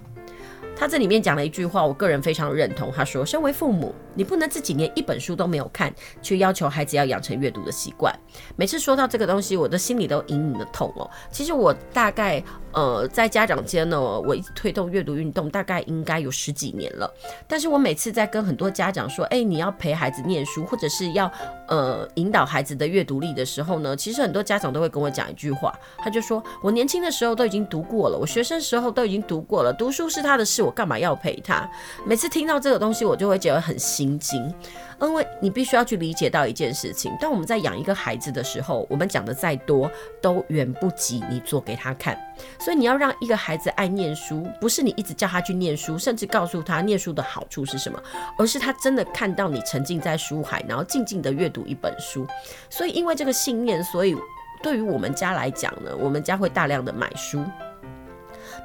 [0.79, 2.93] 他这里面讲了一句话，我个人非常认同。
[2.95, 8.17] 他说：“身为父母，你不能自己连一本书都没有看，却要求孩子要养成阅读的习惯。”
[8.55, 11.11] 每次说到这个东西，我的心里都隐隐的痛哦。
[11.33, 12.41] 其实我大概
[12.73, 17.13] 呃在家长间呢，我一直推动阅读运动，大概应该有十几年了。
[17.49, 21.29] 但是我每次在跟很多家长说：“哎，你要陪孩子念书，或者是要
[21.67, 31.67] 呃引导孩子的阅读力的时候呢，其实很多家长都会跟我讲一句话，他就说：我年轻的时候都已经读过了，我学生时候都已经读过了，读书是他的事。”我干嘛要陪他？
[32.05, 34.55] 每次听到这个东西，我就会觉得很心惊，
[35.01, 42.21] 因为你必须要去理解到一件事情：当我们在养一个孩子的时候，我们讲的再多，都远不及你做给他看。
[42.61, 47.99] 所以你要让一个孩子爱念书，不是你一直叫他去念书，甚至告诉他念书的好处是什么，
[48.39, 52.27] 而是他真的看到你沉浸在书海，然后静静的阅读一本书。
[52.69, 54.15] 所以因为这个信念，所以
[54.63, 57.43] 对于我们家来讲呢，我们家会大量的买书。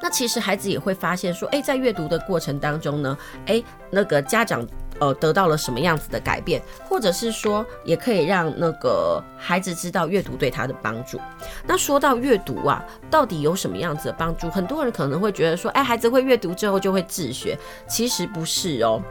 [0.02, 4.66] 那其实孩子也会发现说，诶，在阅读的过程当中呢，诶，那个家长
[5.00, 11.20] 呃得到了什么样子的改变，或者是说，也可以让那个孩子知道阅读对他的帮助。
[11.66, 14.50] 那说到阅读啊，到底有什么样子的帮助？
[14.50, 19.02] 很多人可能会觉得说，诶，孩子会阅读之后就会自学，其实不是哦。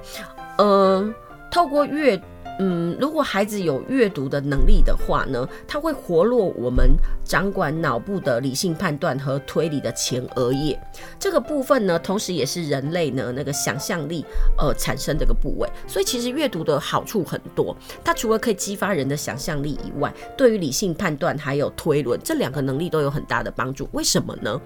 [0.59, 1.15] 嗯、
[1.51, 2.21] 透过阅
[2.59, 10.79] 嗯，如果孩子有阅读的能力的话呢，他会活络我们掌管脑部的理性判断和推理的前额叶
[11.19, 14.25] 这个部分呢，同时也是人类呢那个想象力
[14.59, 15.69] 呃产生这个部位。
[15.87, 23.89] 所以其实阅读的好处很多，它除了可以激发人的想象力以外，对于理性判断还有推论这两个能力都有很大的帮助。
[23.93, 24.61] 为什么呢？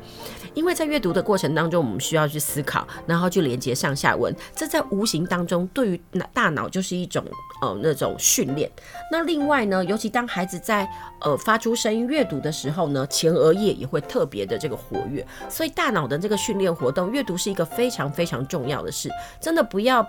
[0.55, 6.01] 因为在阅读的过程当中，我们需要去思考，然后去连接上下文，这在无形当中对于
[6.33, 7.23] 大脑就是一种
[7.61, 8.71] 呃那种训练。
[9.11, 10.89] 那另外呢，尤其当孩子在
[11.21, 19.11] 呃发出声音阅读的时候呢，前额叶也会特别的这个活跃，所以大脑的这个训练活动，阅读是一个非常非常重要的事，
[19.41, 20.07] 真的不要。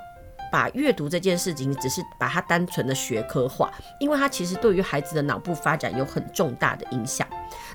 [0.49, 7.27] 把阅读这件事情只是把它单纯的学科化，因为它其实对于孩子的脑部发展有很重大的影响。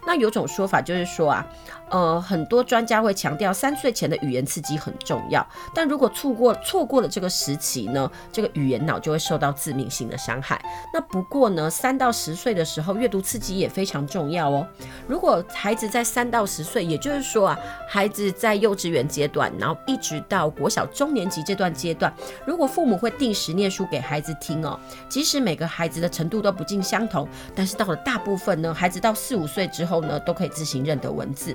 [0.06, 1.46] 那有种说法就是说啊，
[1.88, 10.60] 呃，很多专家会强调三岁前的语言刺激很重要，但如果错过错过了这个时期呢，这个语言脑就会受到致命性的伤害。
[10.92, 14.66] 那不过呢，三到十岁的时候阅读刺激也非常重要哦。
[15.06, 22.12] 如果孩子在三到十岁，也就是说啊，孩子在幼稚园阶段，然后一直到国小中年级这段阶段，
[22.44, 24.76] 如果父母会定时念书给孩子听哦，
[25.08, 29.91] 即使每个孩子的程度都不尽相同，但是到了大部分呢，孩子到四五岁之后。
[29.92, 31.54] 后呢，都可以自行认得文字。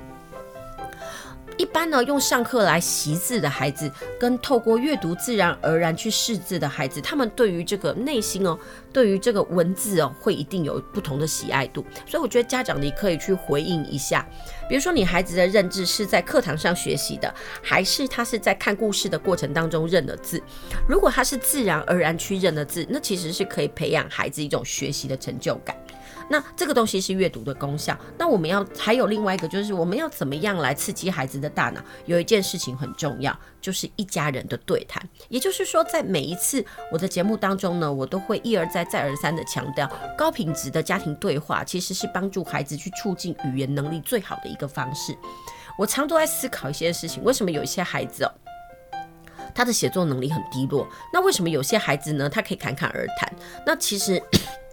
[1.57, 8.55] 一般呢，用上课来习字的孩子，跟透过阅读自然而然去识字的孩子，他们对于这个内心哦，
[8.93, 11.83] 对于这个文字哦，会一定有不同的喜爱度。
[12.05, 14.23] 所以我觉得家长你可以去回应一下，
[14.69, 20.39] 比如说你孩子的认知是在课堂上学习的，还是他是在看故事的过程当中认的字？
[20.87, 25.75] 如果他是自然而然去认的字，那其实是可以培养孩子一种学习的成就感。
[26.29, 27.97] 那这个东西是阅读的功效。
[28.17, 31.81] 那我们要还有另外一个，就是我们要怎么样来刺激孩子的大脑？
[32.05, 35.01] 有一件事情很重要，就是一家人的对谈。
[35.29, 45.17] 也就是说，在每一次我的节目当中呢，我都会一而再、再而三的强调，高品质的家庭对话其实是帮助孩子去促进语言能力最好的一个方式。
[45.77, 48.31] 我常都在思考一些事情，为什么有一些孩子哦，
[49.55, 50.87] 他的写作能力很低落？
[51.13, 53.31] 那为什么有些孩子呢，他可以侃侃而谈？
[53.65, 54.21] 那其实。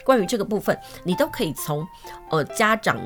[0.04, 1.86] 关于这个部分，你都可以从
[2.30, 2.98] 呃家长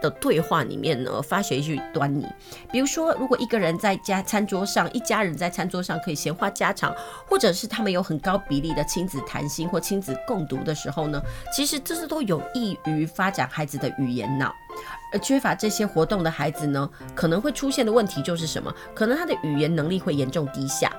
[0.00, 2.26] 的对话里面呢发掘一些端倪。
[2.70, 6.94] 比如说，如果一个人在家餐桌上，一家人在餐桌上可以闲话家常，
[7.26, 11.20] 或者是他们有很高比例的亲子谈心或亲子共读的时候呢，
[11.54, 14.54] 其实这是都有益于发展孩子的语言脑。
[15.12, 18.74] 而缺乏这些活动的孩子呢，可能会出现的问题就是什么？
[18.92, 20.90] 可能他的语言能力会严重低下。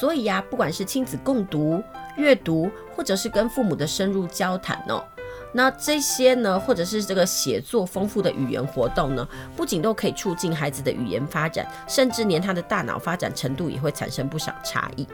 [0.00, 1.80] 所以呀、不管是亲子共读、
[2.16, 5.04] 阅读，或者是跟父母的深入交谈哦，
[5.52, 15.06] 那这些呢，或者是这个写作丰富的语言活动呢，不仅都可以促进孩子的语言发展，甚至连他的大脑发展程度也会产生不少差异。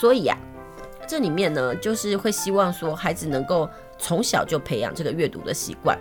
[0.00, 5.98] 所以呀、啊，这里面呢，就是会希望说，孩子能够从小就培养这个阅读的习惯。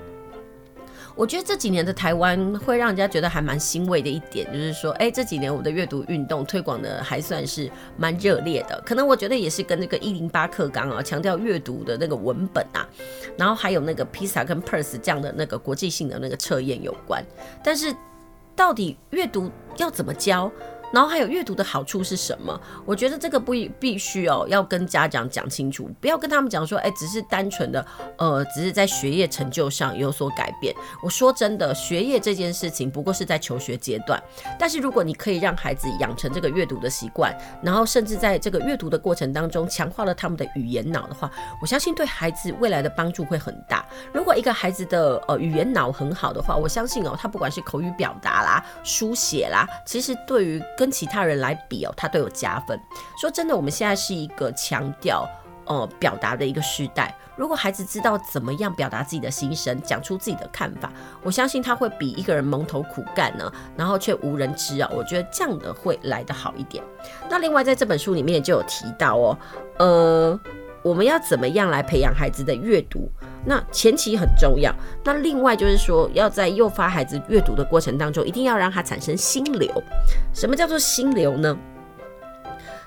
[1.18, 8.80] 我觉得这几年的台湾会让人家觉得还蛮欣慰的一点，就是说，哎，这几年我的阅读运动推广的还算是蛮热烈的。
[8.86, 12.88] 可能我觉得也是跟那个一零八课纲啊，强调阅读的那个文本啊，
[13.36, 17.26] 然后还有那个 PISA 跟 PERS 这样的那个国际性的那个测验有关。
[17.64, 17.92] 但是，
[18.56, 20.52] 到底阅读要怎么教？
[20.94, 22.60] 然后还有阅读的好处是什么？
[22.86, 27.86] 我觉得这个不必须哦，要跟家长讲清楚，不要跟他们讲说，哎，只是单纯的，
[28.18, 30.74] 呃，只是在学业成就上有所改变。
[31.04, 34.22] 我说真的，学业这件事情不过是在求学阶段，
[34.58, 41.30] 但是如果你可以让孩子养成这个阅读的习惯，然后甚至在这个阅读的过程当中强化了他们的语言脑的话，
[41.62, 43.86] 我相信对孩子未来的帮助会很大。
[44.14, 52.80] 如果一个孩子的呃语言脑很好的话，我相信哦，他不管是口语表达啦、书写啦，其实对于跟其他人来比哦，他都有加分。
[53.20, 55.28] 说真的，我们现在是一个强调
[55.66, 57.14] 呃表达的一个时代。
[57.36, 64.90] 如果孩子知道怎么样表达自己的心声，讲出自己的看法，我相信他会比一个人蒙头苦干呢，然后却无人知啊。
[64.94, 66.84] 我觉得这样的会来得好一点。
[67.30, 69.38] 那另外在这本书里面就有提到哦，
[69.80, 70.40] 呃。
[70.84, 73.12] 我们要怎么样来培养孩子的阅读？
[73.48, 74.76] 那前期很重要。
[75.06, 79.72] 那另外就是说，要在诱发孩子阅读的过程当中，一定要让他产生心流。
[80.34, 81.58] 什么叫做心流呢？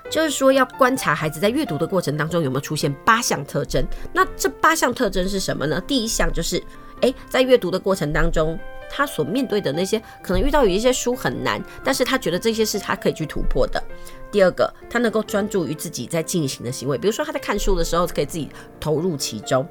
[0.09, 3.83] 就是说要观察孩子在阅读的过程当中有没有出现八项特征。
[4.13, 5.81] 那这八项特征是什么呢？
[5.81, 6.61] 第一项就是，
[7.01, 8.57] 诶，在阅读的过程当中。
[8.93, 13.81] 他所面对的那些可能遇到有一些书很难，但是他觉得这些是他可以去突破的。
[14.29, 18.49] 第二个，他能够专注于自己在进行的行为，比如说他在看书的时候可以自己
[18.81, 19.65] 投入其中。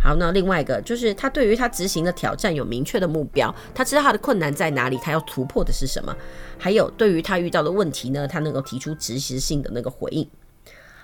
[0.00, 6.14] 好，那另外一个就是他对于他执行的挑战有明确的目标，他知道他的困难在哪里，他要突破的是什么。
[6.58, 10.28] 还有对于他遇到的问题呢，他能够提出及时性的那个回应。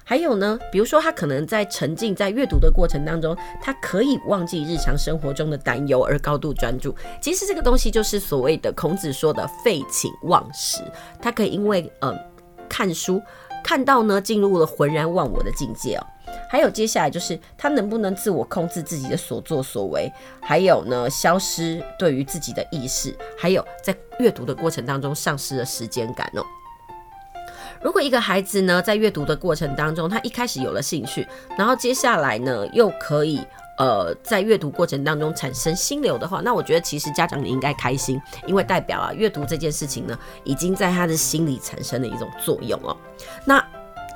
[0.04, 6.94] 还有呢，比如说他可能在沉浸在阅读的过程当中，他可以忘记日常生活中的担忧而高度专注。
[7.20, 10.82] 其实这个东西就是所谓的孔子说的废寝忘食。
[11.20, 12.12] 他可以因为呃
[12.68, 13.22] 看书
[13.62, 16.06] 看到呢，进入了浑然忘我的境界哦。
[16.48, 26.44] 还有接下来就是他能不能自我控制自己的所作所为，还有呢，消失对于自己的意识，还有在阅读的过程当中丧失了时间感哦。
[27.80, 31.26] 如果一个孩子呢，在阅读的过程当中，他一开始有了兴趣，
[31.58, 33.40] 然后接下来呢，又可以
[33.78, 42.96] 呃，在阅读过程当中产生心流的话，那我觉得其实家长你应该开心，因为代表啊，阅读这件事情呢，已经在他的心里产生了一种作用哦。
[43.44, 43.64] 那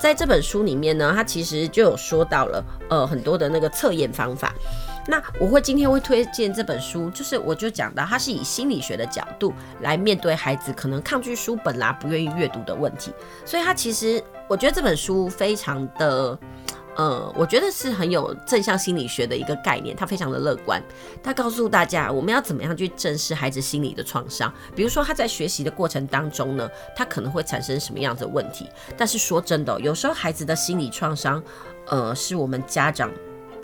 [0.00, 4.54] 在这本书里面呢，他其实就有说到了呃很多的那个测验方法。
[5.09, 13.12] 那我会今天会推荐这本书，就是我就讲到，它是以心理学的角度来面对孩子可能抗拒书本啦、不愿意阅读的问题，
[13.44, 16.37] 所以它其实我觉得这本书非常的，
[16.96, 20.82] 呃，我觉得是很有正向心理学的一个概念，他非常的乐观，
[21.22, 31.42] 他告诉大家我们要怎么样去正视孩子心理的创伤，比如说他在学习的过程当中呢，他可能会产生什么样的问题，但是说真的，有时候孩子的心理创伤，
[31.88, 33.11] 呃，是我们家长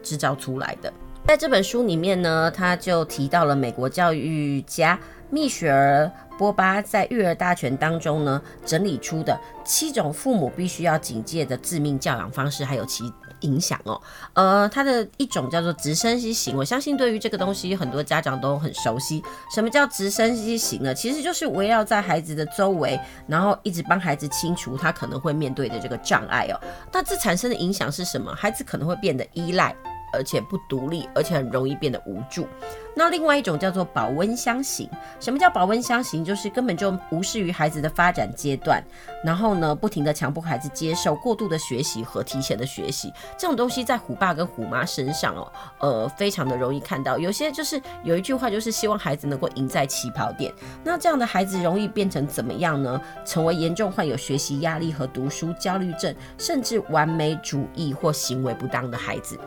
[0.02, 0.92] 制造出来的。
[1.26, 4.98] 在这本书里面呢，他就提到了美国教育家
[5.30, 13.04] 蜜雪儿·波巴在《育儿大全》当中呢整理出的七种父母必须要警戒的致命教养方式，还有其
[13.42, 14.00] 影响哦。
[14.34, 19.22] 呃，它的一种叫做直升机型，我相信对于这个东西很多家长都很熟悉。
[19.54, 20.94] 什么叫直升机型呢？
[20.94, 26.58] 其实就是围绕在孩子的周围，然后一直帮孩子清除他可能会面对的这个障碍哦。
[26.92, 28.34] 那这产生的影响是什么？
[28.34, 29.74] 孩子可能会变得依赖。
[30.14, 32.46] 而且不独立，而且很容易变得无助。
[32.94, 34.88] 那另外一种叫做保温箱型。
[35.20, 36.24] 什么叫保温箱型？
[36.24, 38.82] 就是根本就无视于孩子的发展阶段，
[39.24, 43.12] 然后呢，不停地强迫孩子接受过度的学习和提前的学习。
[43.38, 47.18] 这种东西在虎爸跟虎妈身上哦，呃，非常的容易看到。
[47.18, 50.52] 有些就是有一句话，就是希望孩子能够赢在起跑点。
[50.84, 53.00] 那这样的孩子容易变成怎么样呢？
[53.24, 59.38] 成为严重患有学习压力和读书焦虑症，甚至完美主义或行为不当的孩子。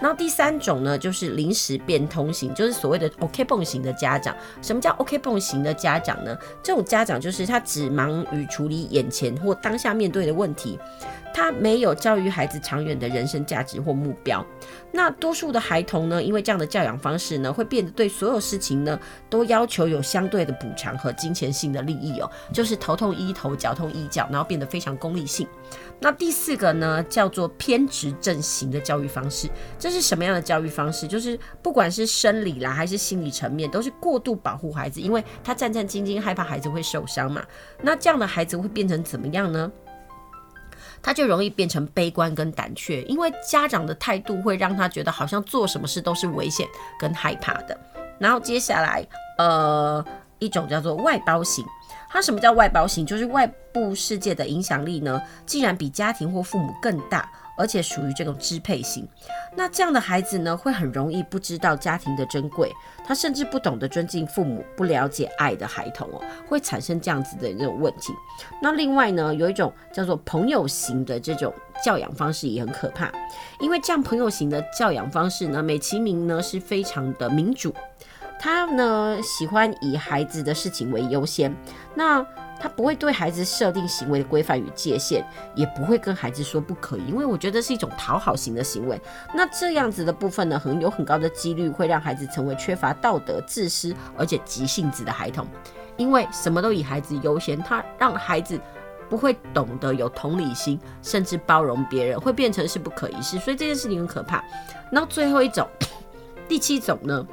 [0.00, 4.34] 那第三种呢，就是临时变通型，就是所谓的 OK 绷型的家长。
[4.60, 6.36] 什么叫 OK 绷型的家长呢？
[6.62, 10.78] 这种家长就是他只忙于处理眼前或当下面对的问题。
[11.34, 14.44] 他没有教育孩子长远的人生价值或目标。
[14.92, 19.00] 那多数的孩童呢，因为这样的教养方式呢，会变得对所有事情呢
[19.30, 25.48] 都要求有相对的补偿和金钱性的利益哦，就是头痛医头，脚痛医脚，然后变得非常功利性。
[26.02, 29.48] 那第四个呢，叫做偏执症型的教育方式。
[29.78, 31.06] 这是什么样的教育方式？
[31.06, 37.44] 就是不管是生理啦还是心理层面，都是过度保护孩子，因为他战战兢兢，害怕孩子会受伤嘛。
[37.80, 39.70] 那这样的孩子会变成怎么样呢？
[41.00, 46.66] 他就容易变成悲观跟胆怯，因为家长的态度会让他觉得好像做什么事都是危险
[46.98, 47.78] 跟害怕的。
[48.18, 49.06] 然后接下来，
[49.38, 50.04] 呃，
[50.40, 51.64] 一种叫做外包型。
[52.12, 53.06] 它什么叫外包型？
[53.06, 57.28] 就是外部世界的影响力呢，竟然比家庭或父母更大。
[57.54, 59.06] 而且属于这种支配型，
[59.54, 62.72] 那这样的孩子呢，会很容易不知道家庭的珍贵，
[63.06, 68.14] 他甚至不懂得尊敬父母，不了解爱的孩童哦，会产生这样子的这种问题。
[68.60, 71.52] 那另外呢，有一种叫做朋友型的这种
[71.84, 73.12] 教养方式也很可怕，
[73.60, 77.72] 因为这样朋友型的教养方式呢，美其名呢是非常的民主，
[78.42, 81.54] 他呢喜欢以孩子的事情为优先，
[81.94, 82.26] 那。
[82.60, 85.26] 他不会对孩子设定行为的规范与界限，
[85.56, 89.00] 也不会跟孩子说不可以，因为我觉得是一种讨好型的行为。
[89.34, 95.44] 那这样子的部分呢，很有很高的几率会让孩子成为缺乏道德、自私而且急性子的孩童，
[95.96, 98.60] 因为什么都以孩子优先，他让孩子
[99.10, 103.40] 不会懂得有同理心，甚至包容别人，会变成是不可一世。
[103.40, 104.40] 所以这件事情很可怕。
[104.88, 105.68] 那最后一种，
[106.46, 107.26] 第七种呢？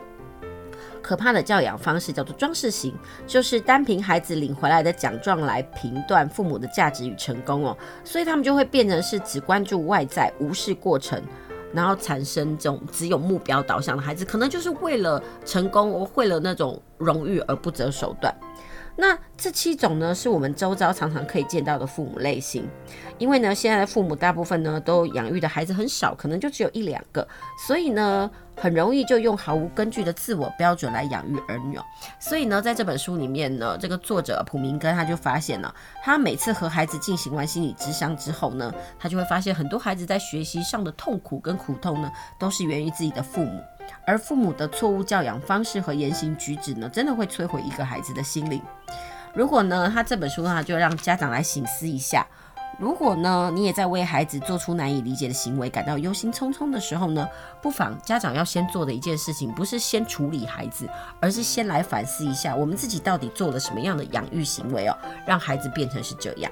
[1.01, 2.93] 可怕的教养方式叫做装饰型，
[3.25, 11.21] 就是单凭孩子领回来的奖状来评断父母的价值与成功哦，所以他们就会变成是只关注外在，无视过程，
[11.73, 18.33] 然后产生这种只有目标导向的孩子，可能就是为了成功，为了那种荣誉而不择手段。
[19.01, 22.67] 那这七种呢，是我们周遭常常可以见到的父母类型。
[23.17, 27.25] 因为呢，现在的父母大部分呢都养育的孩子很少，可能就只有一两个，
[27.65, 31.79] 所以呢，很容易就用毫无根据的自我标准来养育儿女。
[32.19, 43.61] 所以呢，在这本书里面呢，这个作者普明根他就发现了，他每次和孩子进行完心理咨商之后呢，他就会发现很多孩子在学习上的痛苦跟苦痛呢，都是源于自己的父母。
[44.05, 48.61] 而父母的错误教养方式和言行举止呢，真的会摧毁一个孩子的心灵。
[49.33, 52.25] 如果呢，他这本书的话，就让家长来醒思一下，
[52.79, 57.27] 如果呢，你也在为孩子做出难以理解的行为感到忧心忡忡的时候呢，
[57.61, 60.89] 不妨家长要先做的一件事情，不是先处理孩子，
[61.19, 64.97] 而是先来反思一下，我们自己到底做了什么样的养育行为哦，
[65.27, 66.51] 让孩子变成是这样。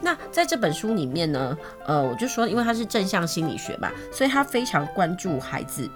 [0.00, 5.90] 那在这本书里面呢，呃，我就说，因为他是正向心理学嘛，所以他非常关注孩子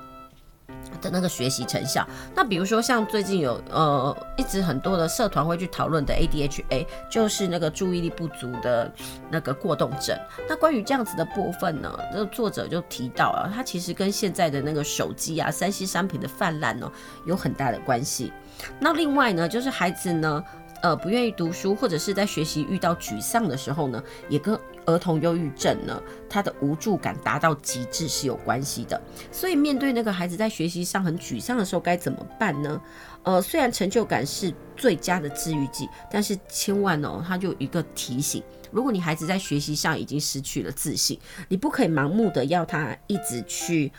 [1.01, 2.07] 的那个学习成效。
[2.35, 8.91] 那比如说像最近有呃一直很多的社团会去讨论的 ADHA，就是那个注意力不足的
[9.31, 10.19] 那个过动症。
[10.49, 16.91] 那关于这样子的部分呢，这个作者就提到啊，他其实跟现在的那个手机啊、三 C 商品的泛滥哦
[17.25, 18.33] 有很大的关系。
[18.81, 20.45] 那另外呢，就是孩子呢。
[20.81, 24.57] 呃，不愿意读书，或者是在学习遇到沮丧的时候呢，也跟
[24.89, 29.01] 儿童忧郁症呢，他的无助感达到极致是有关系的。
[29.31, 32.81] 所以，面对那个孩子在学习上很沮丧的时候，该怎么办呢？
[33.23, 43.93] 呃，虽然成就感是最佳的治愈剂，但是千万哦，他就一个提醒：如果你孩子在学习上已经失去了自信，你不可以盲目的要他一直去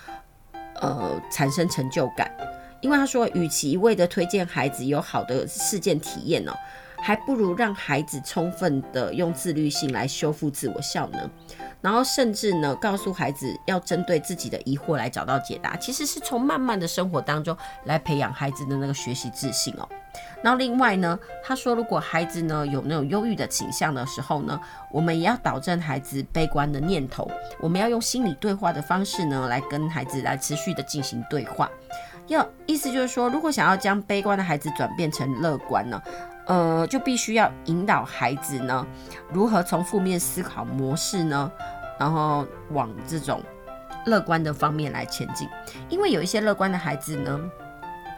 [0.82, 2.32] 呃产生成就感。
[2.82, 6.54] 因为他说，与其一味的推荐孩子有好的事件体验哦，
[7.02, 11.30] 还不如让孩子充分的用自律性来修复自我效能，
[11.82, 15.76] 然后甚至呢，告诉孩子要针对自己的疑惑来找到解答。
[15.78, 19.88] 其实是从慢慢的生活当中来培养孩子的那个学习自信哦。
[20.42, 24.60] 然后另外呢，他说，如果孩子呢有那种忧郁的倾向的时候呢，
[24.92, 27.30] 我们也要导正孩子悲观的念头，
[27.60, 31.70] 我们要用心理对话的方式呢，来跟孩子来持续的进行对话。
[32.28, 36.02] 要意思就是说，如果想要将悲观的孩子转变成乐观呢，
[36.50, 38.86] 呃，就必须要引导孩子呢，
[39.32, 41.52] 如何从负面思考模式呢，
[42.00, 43.40] 然后往这种
[44.08, 45.48] 乐观的方面来前进。
[45.90, 47.40] 因为有一些乐观的孩子呢，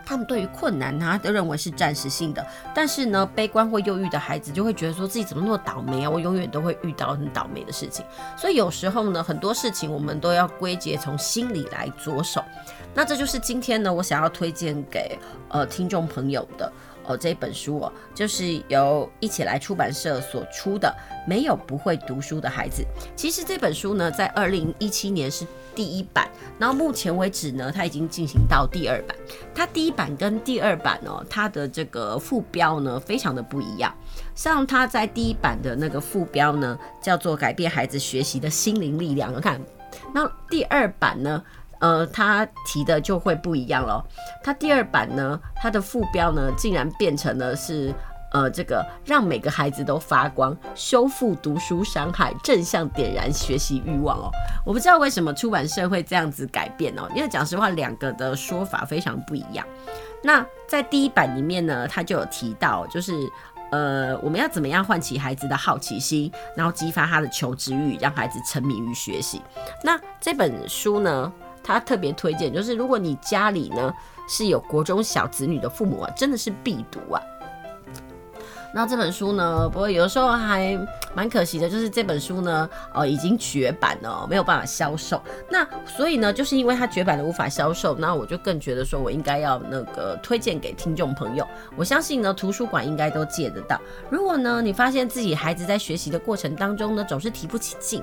[0.05, 8.05] 他们对于困难他都认为是暂时性的，但是呢，悲观或忧郁的孩子就会觉得说自己怎么那么倒霉啊，我永远都会遇到很倒霉的事情。
[8.37, 12.41] 所以有时候呢，很多事情我们都要归结从心里来着手。
[12.93, 15.19] 那这就是今天呢，我想要推荐给
[15.49, 16.71] 呃听众朋友的
[17.05, 20.87] 哦这本书哦，就是由一起来出版社所出的
[21.29, 22.83] 《没有不会读书的孩子》。
[23.15, 25.45] 其实这本书呢，在二零一七年是
[25.75, 26.29] 第一版，
[26.59, 29.15] 然后目前为止呢，它已经进行到第二版。
[29.53, 33.93] 它第一版跟第二版哦，它的这个副标呢，非常的不一样。
[34.35, 39.31] 像它在第一版的那个副标呢，叫做“改变孩子学习的心灵力量”。
[39.35, 39.61] 我看，
[40.13, 41.43] 那第二版呢？
[41.81, 44.01] 呃，他提的就会不一样了。
[44.43, 47.93] 他第二版呢，他的副标呢，竟然变成了是
[48.31, 54.31] 呃，这个让每个孩子都发光，修复读书伤害，正向点燃学习欲望哦。
[54.65, 59.67] 我不知道为什么出版社会这样子改变哦，因为讲实话，两个的说法非常不一样。
[60.23, 63.29] 那在第一版里面呢，他就有提到，就是
[63.71, 69.41] 呃，我们要怎么样唤起孩子的好奇心，然后激发他的求知欲，让孩子沉迷于学习。
[69.83, 71.33] 那这本书呢，
[71.63, 73.93] 他特别推荐，就是如果你家里呢
[74.27, 77.21] 是有国中小子女的父母啊，真的是必读啊。
[78.73, 80.79] 那这本书呢，不过有的时候还
[81.13, 85.21] 蛮可惜的，就是这本书呢，呃，已经绝版了，没有办法销售。
[85.49, 91.45] 那所以呢，就是因为它绝版了无法销售，那我就更觉得说我应该要那个推荐给听众朋友。
[91.75, 93.77] 我相信呢，图书馆应该都借得到。
[94.09, 98.01] 如果呢，你发现自己孩子在学习的过程当中呢，总是提不起劲，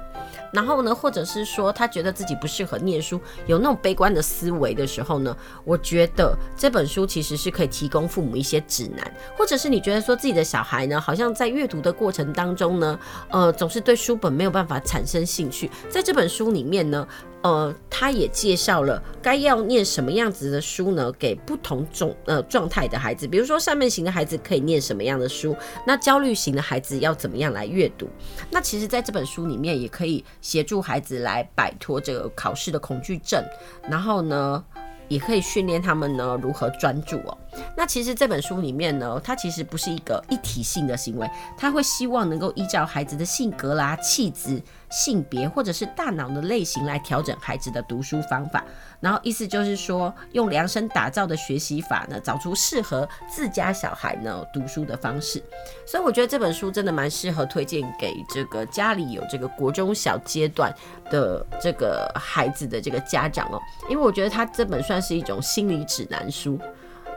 [0.53, 10.58] 然后呢，或者是说他觉得自己不适合念书，有那种悲观的思维的时候呢，我觉得这本书其实是可以提供父母一些指南，或者是你觉得说自己的小。
[10.59, 12.99] 小孩呢，好像在阅读的过程当中呢，
[13.31, 15.71] 呃，总是对书本没有办法产生兴趣。
[15.89, 17.07] 在这本书里面呢，
[17.43, 23.29] 呃，他也介绍了该要念什么样子的书呢，给不同种呃状态的孩子。
[23.29, 25.57] 比如说，上面型的孩子可以念什么样的书，
[25.87, 28.09] 那焦虑型的孩子要怎么样来阅读？
[28.51, 33.41] 那其实，在这本书里面也可以协助孩子来摆脱这个考试的恐惧症，
[33.89, 34.65] 然后呢，
[35.09, 37.37] 也可以训练他们呢如何专注哦。
[37.77, 48.65] 那其实这本书里面呢，它其实不是一个一体性的行为，他会希望能够依照孩子的性格啦、气质、性别或者是大脑的类型来调整孩子的读书方法。
[49.01, 55.43] 然后意思就是说，用量身打造的学习法呢，找出适合自家小孩呢读书的方式。
[55.87, 60.75] 所以我觉得这本书真的蛮适合推荐给这个家里有这个国中小阶段
[61.11, 66.59] 的这个孩子的这个家长哦，因为我觉得它这本算是一种心理指南书。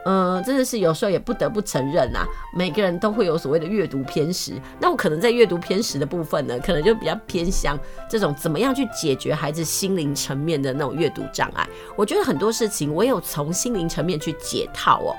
[0.04, 2.26] 嗯，真的是有时候也不得不承认呐、啊，
[2.56, 4.54] 每个人都会有所谓的阅读偏食。
[4.80, 7.78] 那我可能在阅读偏食的部分呢，可能就比较偏向
[8.08, 11.64] 这种怎么样去解决孩子心灵层面的那种阅读障碍。
[11.96, 15.14] 我觉得很多事情唯有从心灵层面去解套哦，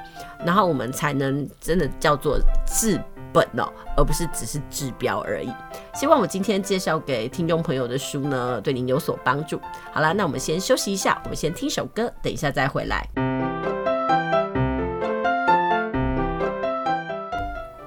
[0.46, 3.00] 然后我们才能真的叫做治
[3.32, 5.50] 本哦，而不是只是治标而已。
[5.94, 9.60] 希望我今天介绍给听众朋友的书呢，对您有所帮助。
[9.94, 13.33] 好啦，那我们先休息一下，我们先听首歌，等一下再回来。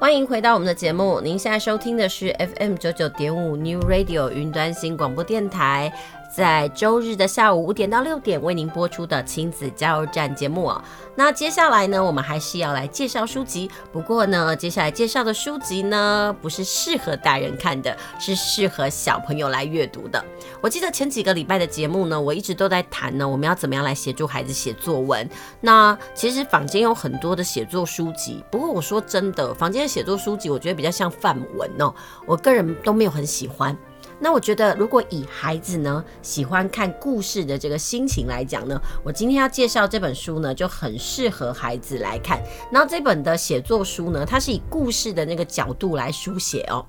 [0.06, 5.92] 欢迎回到我们的节目，您现在收听的是 FM 九九点五 New Radio 云端新广播电台。
[6.34, 10.82] 在周日的下午五点到六点为您播出的亲子加油站节目哦。
[11.14, 13.70] 那接下来呢，我们还是要来介绍书籍。
[13.90, 20.22] 不过呢，接下来介绍的书籍呢，不是适合大人看的，是适合小朋友来阅读的。
[20.60, 25.28] 我记得前几个礼拜的节目呢，我一直都在谈呢，我们要怎么样来协助孩子写作文。
[25.60, 31.94] 那其实坊间有很多的写作书籍，不过我说真的，坊间的写作书籍，我觉得比较像范文哦，
[32.26, 33.76] 我个人都没有很喜欢。
[34.18, 42.42] 那我觉得，如果以孩子呢喜欢看故事的这个心情来讲呢，我今天要介绍这本书呢就很适合孩子来看。
[42.72, 46.84] 然后这本的写作书呢，它是以故事的那个角度来书写哦。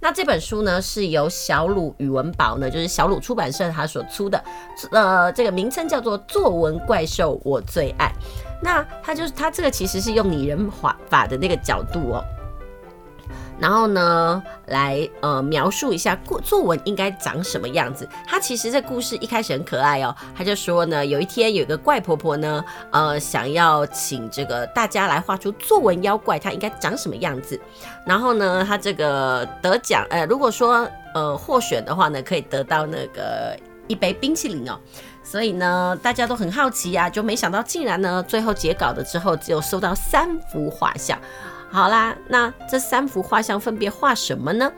[0.00, 4.42] 那这本书呢是由小鲁语文宝呢，就是小鲁出版社它所出的，
[4.90, 8.06] 呃，这个名称叫做《作文怪兽我最爱》。
[8.62, 12.24] 那它就是它这个其实是用拟人法法的那个角度哦。
[13.58, 18.08] 然后呢，来呃描述一下作作文应该长什么样子。
[18.26, 27.58] 他其实这故事一开始很可爱哦，他就说呢，有一天有一个怪婆婆呢，呃，想要请这个大家来画出作文妖怪，它应该长什么样子。
[28.04, 34.78] 然后呢，他这个得奖，呃，如果说呃获选的话呢，可以得到那个一杯冰淇淋哦。
[35.24, 41.18] 所以呢，大家都很好奇呀，就没想到竟然呢，最后截稿的之后只有收到三幅画像。
[41.70, 44.70] 好啦，那这三幅画像分别画什么呢？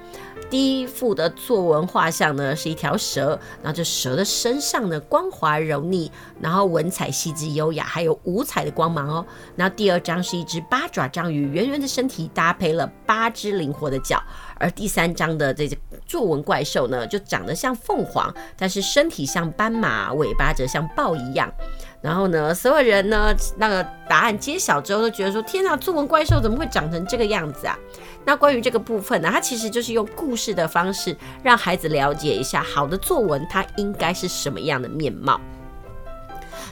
[0.51, 6.11] 第一幅的作文画像呢，是一条蛇，然后这蛇的身上呢，光滑柔腻，
[6.41, 9.27] 然后文采细致优雅，还有五彩的光芒哦。
[9.57, 14.23] 然后第二张是一只八爪章鱼，圆圆的身体搭配了八只灵活的脚，
[14.59, 15.77] 而第三张的这个
[16.07, 21.53] 作文怪兽呢，就长得像凤凰，但是身体像斑马，尾巴则像豹一样。
[22.01, 27.77] 然后呢，所有人呢，那个答案揭晓之后都觉得说：“天哪，作文怪兽怎么会长成这个样子啊？”
[28.25, 35.41] 那关于这个部分呢，它其实就是用故事的方式让孩子了解一下好的作文它应该是什么样的面貌。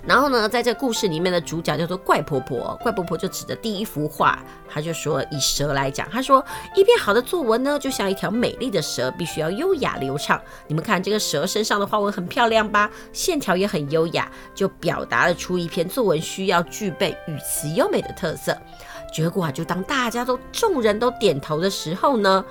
[0.07, 4.39] 然后呢，在这故事里面的主角叫做怪婆婆，怪婆婆就指着第一幅画，
[4.69, 6.45] 她就说，以蛇来讲，她说
[6.77, 10.41] 一篇好的作文呢，就像一条美丽的蛇，必须要优雅流畅。
[10.69, 18.57] 你们看这个蛇身上的花纹很漂亮吧，线条也很优雅，就表达了出一篇作文需要具备语词优美的特色。
[19.13, 22.45] 结果啊，就当大家都众人都点头的时候呢，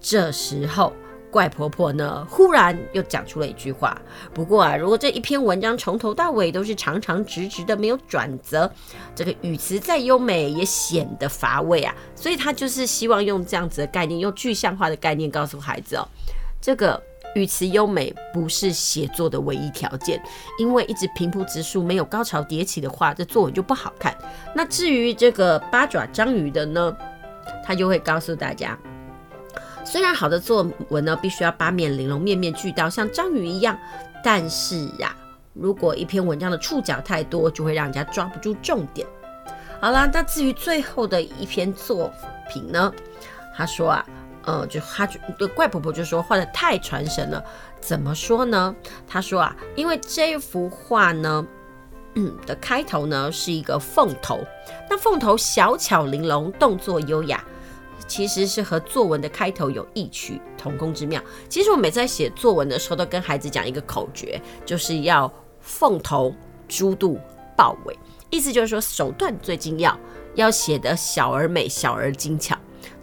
[0.00, 0.92] 这时候。
[1.32, 3.98] 怪婆婆呢，忽然又讲出了一句话。
[4.34, 8.70] 不过啊，如果这一篇文章从头到尾都是长长直直的，没有转折，
[9.14, 11.94] 这个语词再优美也显得乏味啊。
[12.14, 16.06] 所以他就是希望用这样子的概念，用具象化的概念告诉孩子哦，
[16.60, 17.02] 这个
[17.34, 20.22] 语词优美不是写作的唯一条件，
[20.58, 24.14] 因为一直平铺直述，没有高潮迭起的话，这作文就不好看。
[24.54, 26.94] 那至于这个八爪章鱼的呢，
[27.64, 28.78] 他就会告诉大家。
[29.84, 33.76] 虽然好的作文呢，必须要八面玲珑、面面俱到，像章鱼一样，
[34.22, 35.14] 但是啊，
[35.52, 39.06] 如果一篇文章的触角太多，就会让人家抓不住重点。
[39.80, 42.10] 好啦，那至于最后的一篇作
[42.48, 42.92] 品呢，
[43.54, 44.06] 他说啊，
[44.44, 47.44] 呃，就他就怪婆婆就说画的太传神了。
[47.80, 48.74] 怎么说呢？
[49.08, 51.44] 他说啊，因为这幅画呢，
[52.14, 54.38] 嗯的开头呢是一个凤头，
[54.88, 57.44] 那凤头小巧玲珑，动作优雅。
[58.06, 61.22] 其实是和作文的开头有异曲同工之妙。
[61.48, 66.34] 其实我每次在写作文的时候，都跟孩子讲一个口诀，就是要凤头、
[66.68, 67.18] 猪肚、
[67.56, 67.98] 豹尾，
[68.30, 69.98] 意思就是说手段最精要，
[70.34, 72.56] 要写的小而美、小而精巧。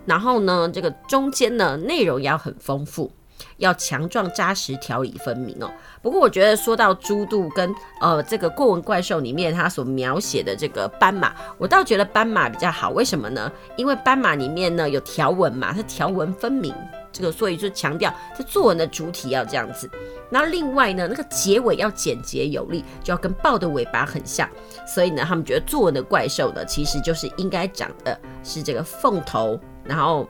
[0.06, 3.12] 然后呢，这个中间呢，内容要很丰富。
[3.60, 5.72] 要强壮扎实，条理分明哦。
[6.01, 12.89] 不过我觉得说到猪肚跟呃这个过文怪兽里面它所描写的这个斑马，我倒觉得斑马比较好。
[12.89, 13.51] 为什么呢？
[13.76, 16.74] 因为斑马里面呢有条纹嘛，它条纹分明，
[17.12, 19.89] 这个所以就强调这作文的主体要这样子。
[20.30, 24.49] 那另外呢，那个结尾要简洁有力，就要跟豹的尾巴很像。
[24.88, 30.28] 所以呢，他们觉得作文的怪兽呢，其实就是应该长的是这个凤头，然后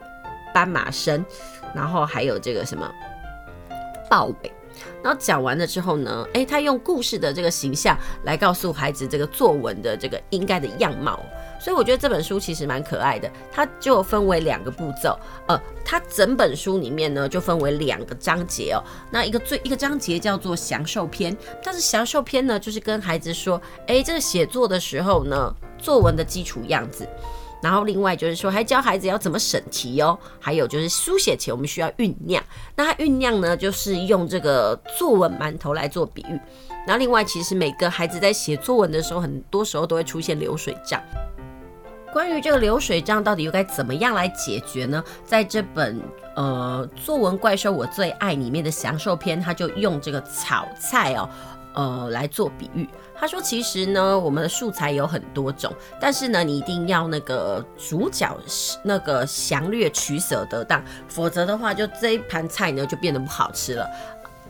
[0.54, 1.24] 斑马身。
[1.76, 2.92] 然后还有这个什么
[4.10, 4.52] 豹尾，
[5.04, 11.20] 然后讲完了之后呢，诶，他用故事的这个形象来告诉孩子这个作文的这个应该的样貌。
[11.62, 18.80] 所以我觉得这本书其实蛮可爱的，它就分为两个步骤，呃，它整本书里面呢就分为两个章节哦。
[19.12, 27.06] 那一个最一个章节叫做享受篇，但是享受篇呢就是跟孩子说，诶，这个写作的时候呢，作文的基础样子。
[27.62, 32.44] 然后另外就是说，还教孩子要怎么审题哦，还有就是书写前我们需要酝酿。
[32.76, 36.40] 那它酝酿呢，就是用这个作文馒头来做比喻。
[36.88, 41.02] 然后另外，其实每个孩子在写作文的时候，很多时候都会出现流水账。
[42.12, 45.04] 关于这个流水账到底又该怎么样来解决呢？
[45.24, 46.02] 在这本
[46.36, 51.30] 呃作文怪兽我最爱里面的享受篇，他就用这个炒菜哦，
[51.76, 52.88] 呃来做比喻。
[53.20, 58.34] 他说，其实呢，我们的素材有很多种，但是呢，你一定要那个主角
[58.84, 63.86] 那个详略取舍得当，否则的话，就这一盘菜呢就变得不好吃了。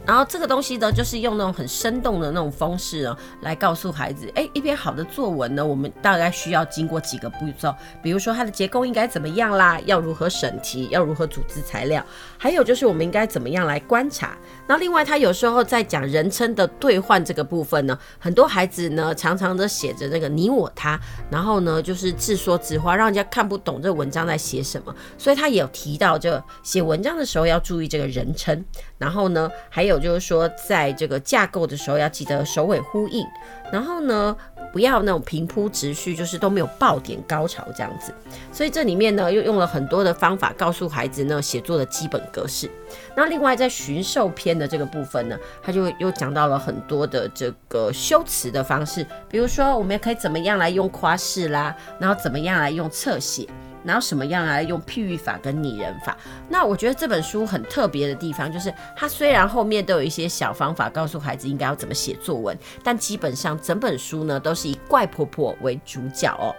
[0.10, 12.03] 然后这个东西呢，就是用那种很生动的那种方式呢，来告诉孩子，哎，一篇好的作文呢，我们大概需要经过几个步骤，比如说它的结构应该怎么样啦，要如何审题，要如何组织材料，
[12.39, 14.36] 还有就是我们应该怎么样来观察。
[14.66, 20.99] 那另外，他有时候在讲人称的兑换这个部分呢，很多孩子呢常常的写着那个你我他，
[21.30, 24.95] 然后呢就是自说自话，让人家看不懂这文章在写什么。
[25.20, 28.66] 所以他也有提到，就写文章的时候要注意这个人称，
[28.97, 29.99] 然后呢还有。
[30.00, 33.26] 就是说，在这个架构的时候要记得首尾呼应，
[33.72, 34.36] 然后呢，
[34.72, 38.14] 不要那种平铺直叙，就是都没有爆点高潮这样子。
[38.52, 42.70] 所以这里面呢，又用了很多的方法告诉孩子呢写作的基本格式。
[43.16, 53.47] 那另外在寻授篇的这个部分呢，他就又讲到了很多的这个修辞的方式，比如说我们也可以怎么样来用夸饰啦，然后怎么样来用侧写。
[53.84, 56.17] 然后什么样来用譬喻法跟拟人法？
[56.49, 66.55] 那我觉得这本书很特别的地方，就是它虽然后面都有一些小方法告诉孩子应该要怎么写作文，但基本上整本书呢都是以怪婆婆为主角哦。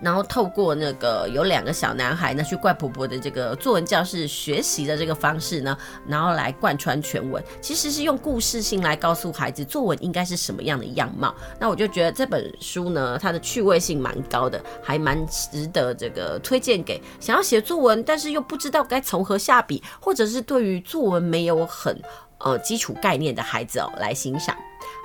[0.00, 5.76] 然后透过那个有两个小男孩呢去怪婆婆的这个作文教室学习的这个方式呢，
[6.06, 11.34] 然后来贯穿全文，其实是用故事性来告诉孩子作文应该是什么样的样貌。
[11.58, 22.00] 那我就觉得这本书呢，它的趣味性蛮高的，还蛮值得这个推荐给想要写作文，但是又不知道该从何下笔，或者是对于作文没有很
[22.38, 24.56] 呃基础概念的孩子哦来欣赏。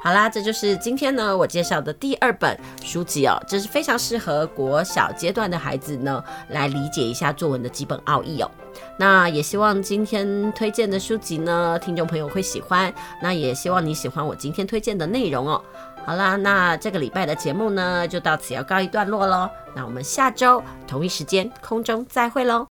[0.04, 8.52] 好啦，这就是今天呢我介绍的第二本书籍哦，这是非常适合国小阶段的孩子呢来理解一下作文的基本奥义哦。
[8.98, 12.94] 那也希望今天推荐的书籍呢，听众朋友会喜欢。
[13.22, 15.64] 那也希望你喜欢我今天推荐的内容哦。
[16.06, 19.50] 好啦，那这个礼拜的节目呢就到此要告一段落喽。
[19.74, 22.62] 那我们下周同一时间空中再会喽。